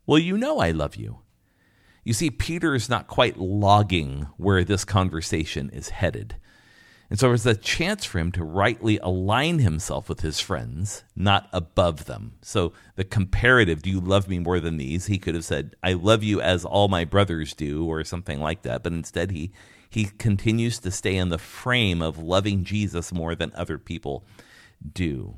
Well, 0.06 0.18
you 0.18 0.36
know 0.36 0.58
I 0.58 0.70
love 0.70 0.96
you. 0.96 1.20
You 2.04 2.12
see, 2.12 2.30
Peter 2.30 2.74
is 2.74 2.88
not 2.88 3.06
quite 3.06 3.38
logging 3.38 4.26
where 4.36 4.62
this 4.62 4.84
conversation 4.84 5.70
is 5.70 5.88
headed. 5.88 6.36
And 7.10 7.18
so 7.18 7.28
there's 7.28 7.46
a 7.46 7.54
chance 7.54 8.04
for 8.04 8.18
him 8.18 8.32
to 8.32 8.42
rightly 8.42 8.98
align 8.98 9.58
himself 9.58 10.08
with 10.08 10.20
his 10.20 10.40
friends, 10.40 11.04
not 11.14 11.48
above 11.52 12.06
them. 12.06 12.32
So 12.40 12.72
the 12.96 13.04
comparative, 13.04 13.82
do 13.82 13.90
you 13.90 14.00
love 14.00 14.28
me 14.28 14.38
more 14.38 14.58
than 14.58 14.78
these? 14.78 15.06
He 15.06 15.18
could 15.18 15.34
have 15.34 15.44
said, 15.44 15.76
I 15.82 15.92
love 15.92 16.22
you 16.22 16.40
as 16.40 16.64
all 16.64 16.88
my 16.88 17.04
brothers 17.04 17.54
do, 17.54 17.84
or 17.84 18.02
something 18.04 18.40
like 18.40 18.62
that. 18.62 18.82
But 18.82 18.94
instead, 18.94 19.30
he, 19.30 19.52
he 19.90 20.06
continues 20.06 20.78
to 20.80 20.90
stay 20.90 21.16
in 21.16 21.28
the 21.28 21.38
frame 21.38 22.00
of 22.00 22.18
loving 22.18 22.64
Jesus 22.64 23.12
more 23.12 23.34
than 23.34 23.52
other 23.54 23.78
people 23.78 24.24
do. 24.92 25.36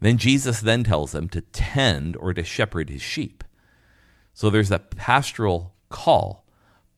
Then 0.00 0.18
Jesus 0.18 0.60
then 0.60 0.82
tells 0.82 1.12
them 1.12 1.28
to 1.28 1.42
tend 1.42 2.16
or 2.16 2.34
to 2.34 2.42
shepherd 2.42 2.90
his 2.90 3.02
sheep. 3.02 3.44
So 4.32 4.50
there's 4.50 4.70
a 4.70 4.78
pastoral 4.78 5.74
call 5.90 6.46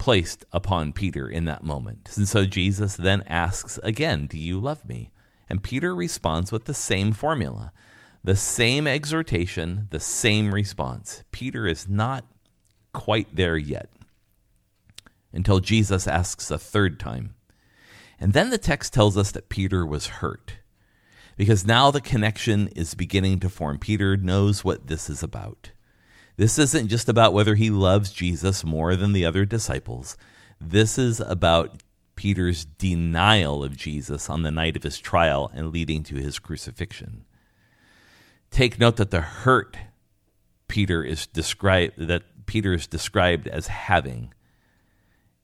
placed 0.03 0.45
upon 0.51 0.93
Peter 0.93 1.29
in 1.29 1.45
that 1.45 1.63
moment. 1.63 2.11
And 2.17 2.27
so 2.27 2.45
Jesus 2.45 2.97
then 2.97 3.23
asks 3.29 3.79
again, 3.85 4.27
Do 4.27 4.37
you 4.37 4.59
love 4.59 4.85
me? 4.85 5.13
And 5.49 5.63
Peter 5.63 5.95
responds 5.95 6.51
with 6.51 6.65
the 6.65 6.75
same 6.75 7.13
formula, 7.13 7.71
the 8.25 8.35
same 8.35 8.89
exhortation, 8.89 9.87
the 9.91 10.01
same 10.01 10.53
response. 10.53 11.23
Peter 11.31 11.69
is 11.69 11.89
not 11.89 12.25
quite 12.93 13.37
there 13.37 13.57
yet 13.57 13.91
until 15.33 15.61
Jesus 15.61 16.09
asks 16.09 16.51
a 16.51 16.59
third 16.59 16.99
time. 16.99 17.37
And 18.19 18.33
then 18.33 18.51
the 18.51 18.59
text 18.59 18.93
tells 18.93 19.17
us 19.17 19.31
that 19.31 19.51
Peter 19.51 19.87
was 19.87 20.19
hurt 20.19 20.55
because 21.37 21.65
now 21.65 21.93
the 21.93 22.01
connection 22.01 22.67
is 22.75 22.95
beginning 22.95 23.39
to 23.39 23.49
form. 23.49 23.79
Peter 23.79 24.17
knows 24.17 24.65
what 24.65 24.89
this 24.89 25.09
is 25.09 25.23
about. 25.23 25.71
This 26.37 26.59
isn't 26.59 26.89
just 26.89 27.09
about 27.09 27.33
whether 27.33 27.55
he 27.55 27.71
loves 27.71 28.13
Jesus 28.13 28.65
more 28.65 28.97
than 28.97 29.13
the 29.13 29.25
other 29.25 29.45
disciples. 29.45 30.17
This 30.61 30.99
is 30.99 31.21
about 31.21 31.83
Peter's 32.17 32.65
denial 32.65 33.65
of 33.65 33.77
Jesus 33.77 34.31
on 34.31 34.43
the 34.43 34.51
night 34.51 34.77
of 34.77 34.83
his 34.83 34.99
trial 34.99 35.51
and 35.55 35.73
leading 35.73 36.03
to 36.05 36.17
his 36.17 36.39
crucifixion. 36.39 37.25
Take 38.51 38.79
note 38.79 38.97
that 38.97 39.11
the 39.11 39.21
hurt 39.21 39.77
Peter 40.69 41.03
is 41.05 41.27
described 41.27 41.95
that 41.99 42.23
Peter 42.47 42.73
is 42.73 42.87
described 42.87 43.47
as 43.49 43.67
having 43.67 44.33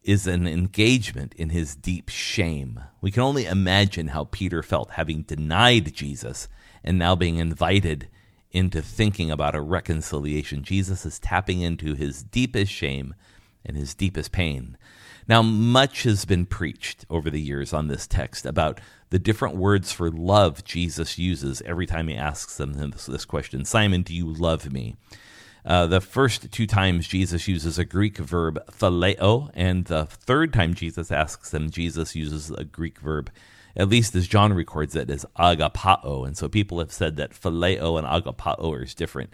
is 0.03 0.27
an 0.27 0.47
engagement 0.47 1.35
in 1.35 1.51
his 1.51 1.75
deep 1.75 2.09
shame. 2.09 2.81
We 3.01 3.11
can 3.11 3.23
only 3.23 3.45
imagine 3.45 4.09
how 4.09 4.25
Peter 4.25 4.63
felt 4.63 4.93
having 4.93 5.23
denied 5.23 5.93
Jesus 5.93 6.49
and 6.83 6.99
now 6.99 7.15
being 7.15 7.37
invited 7.37 8.09
into 8.53 8.81
thinking 8.83 9.31
about 9.31 9.55
a 9.55 9.61
reconciliation. 9.61 10.63
Jesus 10.63 11.05
is 11.05 11.19
tapping 11.19 11.61
into 11.61 11.95
his 11.95 12.23
deepest 12.23 12.73
shame 12.73 13.15
and 13.65 13.77
his 13.77 13.95
deepest 13.95 14.33
pain. 14.33 14.77
Now, 15.29 15.43
much 15.43 16.05
has 16.05 16.25
been 16.25 16.47
preached 16.47 17.05
over 17.11 17.29
the 17.29 17.41
years 17.41 17.75
on 17.75 17.89
this 17.89 18.07
text 18.07 18.47
about 18.47 18.81
the 19.11 19.19
different 19.19 19.57
words 19.57 19.93
for 19.93 20.11
love 20.11 20.65
Jesus 20.65 21.19
uses 21.19 21.63
every 21.63 21.87
time 21.87 22.09
he 22.09 22.17
asks 22.17 22.57
them 22.57 22.75
this, 22.75 23.07
this 23.07 23.25
question 23.27 23.65
Simon, 23.65 24.03
do 24.03 24.15
you 24.15 24.27
love 24.27 24.73
me? 24.73 24.97
Uh, 25.67 25.87
the 25.87 26.01
first 26.01 26.51
two 26.51 26.67
times 26.67 27.07
Jesus 27.07 27.47
uses 27.47 27.79
a 27.79 27.85
Greek 27.85 28.17
verb 28.17 28.59
phileo, 28.71 29.51
and 29.53 29.85
the 29.85 30.07
third 30.07 30.53
time 30.53 30.73
Jesus 30.73 31.11
asks 31.13 31.51
them, 31.51 31.69
Jesus 31.69 32.15
uses 32.15 32.51
a 32.51 32.65
Greek 32.65 32.99
verb, 32.99 33.31
at 33.77 33.89
least 33.89 34.15
as 34.15 34.29
John 34.29 34.53
records 34.53 34.97
it, 34.97 35.11
as 35.11 35.25
agapao. 35.39 36.27
And 36.27 36.37
so 36.37 36.49
people 36.49 36.79
have 36.79 36.93
said 36.93 37.17
that 37.17 37.33
phileo 37.33 37.99
and 37.99 38.07
agapao 38.07 38.73
are 38.73 38.85
different. 38.97 39.31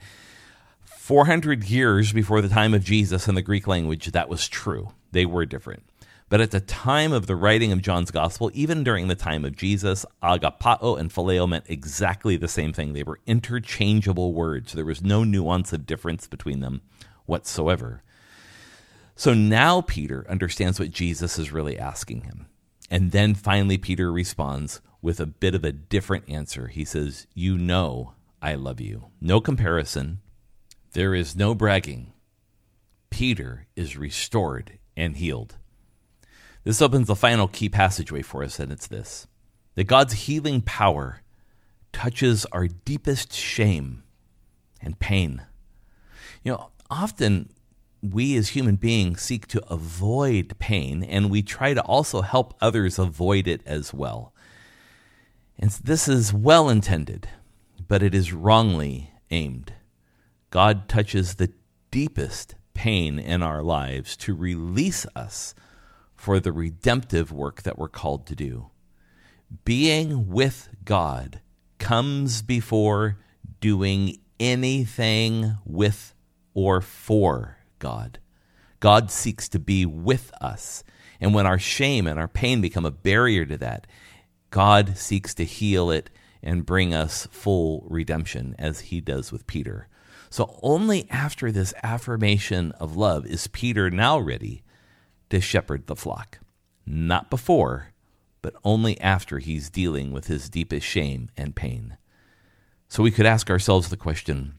400 0.85 1.64
years 1.64 2.12
before 2.12 2.40
the 2.40 2.49
time 2.49 2.75
of 2.75 2.85
Jesus 2.85 3.29
in 3.29 3.35
the 3.35 3.42
Greek 3.42 3.66
language, 3.66 4.07
that 4.07 4.29
was 4.29 4.49
true. 4.49 4.92
They 5.12 5.27
were 5.27 5.44
different. 5.44 5.85
But 6.31 6.40
at 6.40 6.51
the 6.51 6.61
time 6.61 7.12
of 7.12 7.27
the 7.27 7.37
writing 7.37 7.70
of 7.73 7.83
John's 7.83 8.11
gospel, 8.11 8.51
even 8.55 8.83
during 8.83 9.09
the 9.09 9.14
time 9.14 9.44
of 9.44 9.57
Jesus, 9.57 10.07
agapao 10.23 10.99
and 10.99 11.12
phileo 11.12 11.49
meant 11.49 11.66
exactly 11.68 12.37
the 12.37 12.49
same 12.49 12.73
thing. 12.73 12.92
They 12.92 13.03
were 13.03 13.20
interchangeable 13.27 14.33
words. 14.33 14.73
There 14.73 14.85
was 14.85 15.03
no 15.03 15.25
nuance 15.25 15.73
of 15.73 15.87
difference 15.87 16.27
between 16.27 16.61
them 16.61 16.81
whatsoever. 17.27 18.03
So 19.14 19.35
now 19.35 19.83
Peter 19.83 20.27
understands 20.29 20.81
what 20.81 20.90
Jesus 20.90 21.38
is 21.38 21.53
really 21.53 21.79
asking 21.79 22.23
him. 22.23 22.47
And 22.90 23.12
then 23.12 23.35
finally, 23.35 23.79
Peter 23.79 24.12
responds 24.12 24.81
with 25.01 25.20
a 25.20 25.27
bit 25.27 25.55
of 25.55 25.64
a 25.64 25.73
different 25.73 26.29
answer. 26.29 26.68
He 26.68 26.85
says, 26.85 27.27
You 27.35 27.59
know 27.59 28.14
I 28.40 28.55
love 28.55 28.81
you. 28.81 29.07
No 29.20 29.40
comparison. 29.40 30.20
There 30.92 31.14
is 31.14 31.35
no 31.35 31.55
bragging. 31.55 32.12
Peter 33.11 33.66
is 33.75 33.97
restored 33.97 34.79
and 34.97 35.16
healed. 35.16 35.57
This 36.64 36.81
opens 36.81 37.07
the 37.07 37.16
final 37.16 37.49
key 37.49 37.68
passageway 37.68 38.23
for 38.23 38.42
us, 38.42 38.59
and 38.59 38.73
it's 38.73 38.87
this 38.87 39.27
that 39.75 39.85
God's 39.85 40.12
healing 40.12 40.62
power 40.62 41.20
touches 41.92 42.47
our 42.47 42.68
deepest 42.68 43.33
shame 43.33 44.03
and 44.81 44.99
pain. 44.99 45.42
You 46.42 46.53
know, 46.53 46.70
often 46.90 47.51
we 48.12 48.37
as 48.37 48.51
human 48.51 48.77
beings 48.77 49.23
seek 49.23 49.47
to 49.49 49.64
avoid 49.73 50.59
pain, 50.59 51.03
and 51.03 51.31
we 51.31 51.43
try 51.43 51.75
to 51.75 51.83
also 51.83 52.21
help 52.21 52.55
others 52.61 52.99
avoid 52.99 53.49
it 53.49 53.62
as 53.64 53.95
well. 53.95 54.35
And 55.59 55.71
this 55.71 56.09
is 56.09 56.33
well 56.35 56.69
intended, 56.69 57.29
but 57.87 58.03
it 58.03 58.14
is 58.14 58.33
wrongly 58.33 59.11
aimed. 59.31 59.73
God 60.51 60.88
touches 60.88 61.35
the 61.35 61.53
deepest 61.90 62.55
pain 62.75 63.19
in 63.19 63.43
our 63.43 63.62
lives 63.62 64.17
to 64.19 64.35
release 64.35 65.07
us 65.17 65.55
for 66.14 66.40
the 66.40 66.53
redemptive 66.53 67.33
work 67.33 67.62
that 67.62 67.79
we're 67.79 67.88
called 67.88 68.27
to 68.27 68.35
do. 68.35 68.71
Being 69.64 70.31
with 70.31 70.69
God 70.85 71.40
comes 71.79 72.43
before 72.43 73.19
doing 73.61 74.19
anything 74.40 75.57
with 75.64 76.14
or 76.55 76.81
for 76.81 77.59
God. 77.85 78.18
God 78.81 79.11
seeks 79.11 79.47
to 79.51 79.59
be 79.59 79.85
with 79.85 80.33
us. 80.40 80.83
And 81.20 81.35
when 81.35 81.47
our 81.47 81.59
shame 81.59 82.07
and 82.07 82.18
our 82.18 82.29
pain 82.29 82.62
become 82.62 82.87
a 82.87 82.90
barrier 82.90 83.44
to 83.44 83.59
that, 83.59 83.87
God 84.49 84.97
seeks 84.97 85.35
to 85.35 85.44
heal 85.44 85.90
it 85.90 86.09
and 86.42 86.64
bring 86.64 86.94
us 86.94 87.29
full 87.31 87.87
redemption, 87.87 88.55
as 88.59 88.81
he 88.81 89.03
does 89.03 89.31
with 89.31 89.47
Peter. 89.47 89.88
So, 90.31 90.59
only 90.62 91.07
after 91.11 91.53
this 91.53 91.75
affirmation 91.83 92.73
of 92.73 92.97
love 92.97 93.27
is 93.27 93.49
Peter 93.49 93.90
now 93.90 94.18
ready 94.18 94.62
to 95.29 95.42
shepherd 95.42 95.87
the 95.87 95.97
flock. 95.97 96.38
Not 96.87 97.29
before, 97.29 97.92
but 98.40 98.55
only 98.64 98.99
after 98.99 99.40
he's 99.40 99.68
dealing 99.68 100.11
with 100.11 100.29
his 100.29 100.49
deepest 100.49 100.87
shame 100.87 101.31
and 101.37 101.55
pain. 101.55 101.99
So 102.88 103.03
we 103.03 103.11
could 103.11 103.27
ask 103.27 103.51
ourselves 103.51 103.88
the 103.88 103.97
question 103.97 104.55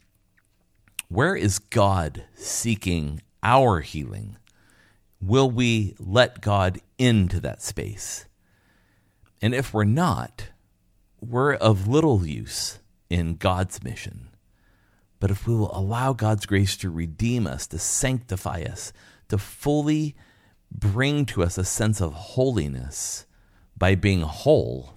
where 1.08 1.36
is 1.36 1.60
God 1.60 2.26
seeking 2.36 3.22
our 3.44 3.82
healing? 3.82 4.38
Will 5.22 5.50
we 5.50 5.96
let 6.00 6.41
God 6.41 6.80
into 6.98 7.39
that 7.41 7.62
space? 7.62 8.26
And 9.41 9.54
if 9.54 9.74
we're 9.74 9.84
not, 9.84 10.50
we're 11.22 11.54
of 11.54 11.88
little 11.88 12.26
use 12.26 12.80
in 13.10 13.36
God's 13.36 13.84
mission. 13.84 14.30
But 15.20 15.32
if 15.32 15.48
we 15.48 15.56
will 15.56 15.76
allow 15.76 16.13
God's 16.13 16.46
grace 16.46 16.76
to 16.78 16.89
redeem 16.89 17.48
us, 17.48 17.68
to 17.68 17.80
sanctify 17.80 18.63
us, 18.63 18.91
to 19.30 19.38
fully 19.38 20.15
bring 20.72 21.26
to 21.28 21.44
us 21.44 21.58
a 21.58 21.63
sense 21.63 22.02
of 22.02 22.13
holiness 22.13 23.26
by 23.78 23.96
being 23.96 24.22
whole, 24.22 24.94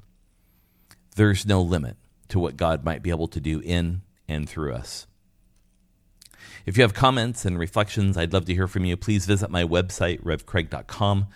there's 1.16 1.46
no 1.46 1.62
limit 1.62 1.96
to 2.28 2.38
what 2.38 2.56
God 2.56 2.84
might 2.84 3.02
be 3.02 3.10
able 3.10 3.28
to 3.28 3.40
do 3.40 3.60
in 3.60 4.02
and 4.28 4.48
through 4.48 4.74
us. 4.74 5.06
If 6.68 6.76
you 6.76 6.82
have 6.82 6.92
comments 6.92 7.46
and 7.46 7.58
reflections, 7.58 8.18
I'd 8.18 8.34
love 8.34 8.44
to 8.44 8.52
hear 8.52 8.68
from 8.68 8.84
you. 8.84 8.94
Please 8.94 9.24
visit 9.24 9.48
my 9.48 9.64
website, 9.64 10.20
revcraig.com. 10.20 11.26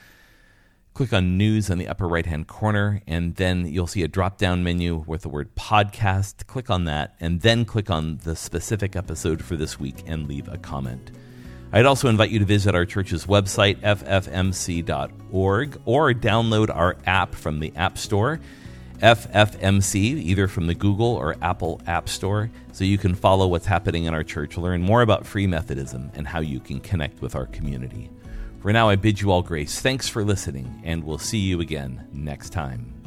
Click 0.92 1.12
on 1.14 1.38
News 1.38 1.70
in 1.70 1.78
the 1.78 1.88
upper 1.88 2.06
right 2.06 2.26
hand 2.26 2.48
corner, 2.48 3.00
and 3.06 3.34
then 3.36 3.66
you'll 3.66 3.86
see 3.86 4.02
a 4.02 4.08
drop 4.08 4.36
down 4.36 4.62
menu 4.62 5.02
with 5.06 5.22
the 5.22 5.30
word 5.30 5.54
podcast. 5.54 6.46
Click 6.46 6.68
on 6.68 6.84
that, 6.84 7.14
and 7.18 7.40
then 7.40 7.64
click 7.64 7.88
on 7.88 8.18
the 8.24 8.36
specific 8.36 8.94
episode 8.94 9.42
for 9.42 9.56
this 9.56 9.80
week 9.80 10.04
and 10.06 10.28
leave 10.28 10.48
a 10.48 10.58
comment. 10.58 11.12
I'd 11.72 11.86
also 11.86 12.08
invite 12.08 12.28
you 12.28 12.40
to 12.40 12.44
visit 12.44 12.74
our 12.74 12.84
church's 12.84 13.24
website, 13.24 13.80
ffmc.org, 13.80 15.80
or 15.86 16.12
download 16.12 16.76
our 16.76 16.98
app 17.06 17.34
from 17.34 17.58
the 17.58 17.72
App 17.74 17.96
Store, 17.96 18.38
FFMC, 19.02 19.94
either 19.94 20.46
from 20.46 20.68
the 20.68 20.74
Google 20.74 21.16
or 21.16 21.36
Apple 21.42 21.80
App 21.86 22.08
Store, 22.08 22.50
so 22.72 22.84
you 22.84 22.98
can 22.98 23.14
follow 23.14 23.48
what's 23.48 23.66
happening 23.66 24.04
in 24.04 24.14
our 24.14 24.22
church, 24.22 24.56
learn 24.56 24.80
more 24.80 25.02
about 25.02 25.26
Free 25.26 25.46
Methodism, 25.46 26.10
and 26.14 26.26
how 26.26 26.40
you 26.40 26.60
can 26.60 26.80
connect 26.80 27.20
with 27.20 27.34
our 27.34 27.46
community. 27.46 28.08
For 28.60 28.72
now, 28.72 28.88
I 28.88 28.94
bid 28.94 29.20
you 29.20 29.32
all 29.32 29.42
grace. 29.42 29.80
Thanks 29.80 30.08
for 30.08 30.24
listening, 30.24 30.80
and 30.84 31.02
we'll 31.02 31.18
see 31.18 31.38
you 31.38 31.60
again 31.60 32.06
next 32.12 32.50
time. 32.50 33.01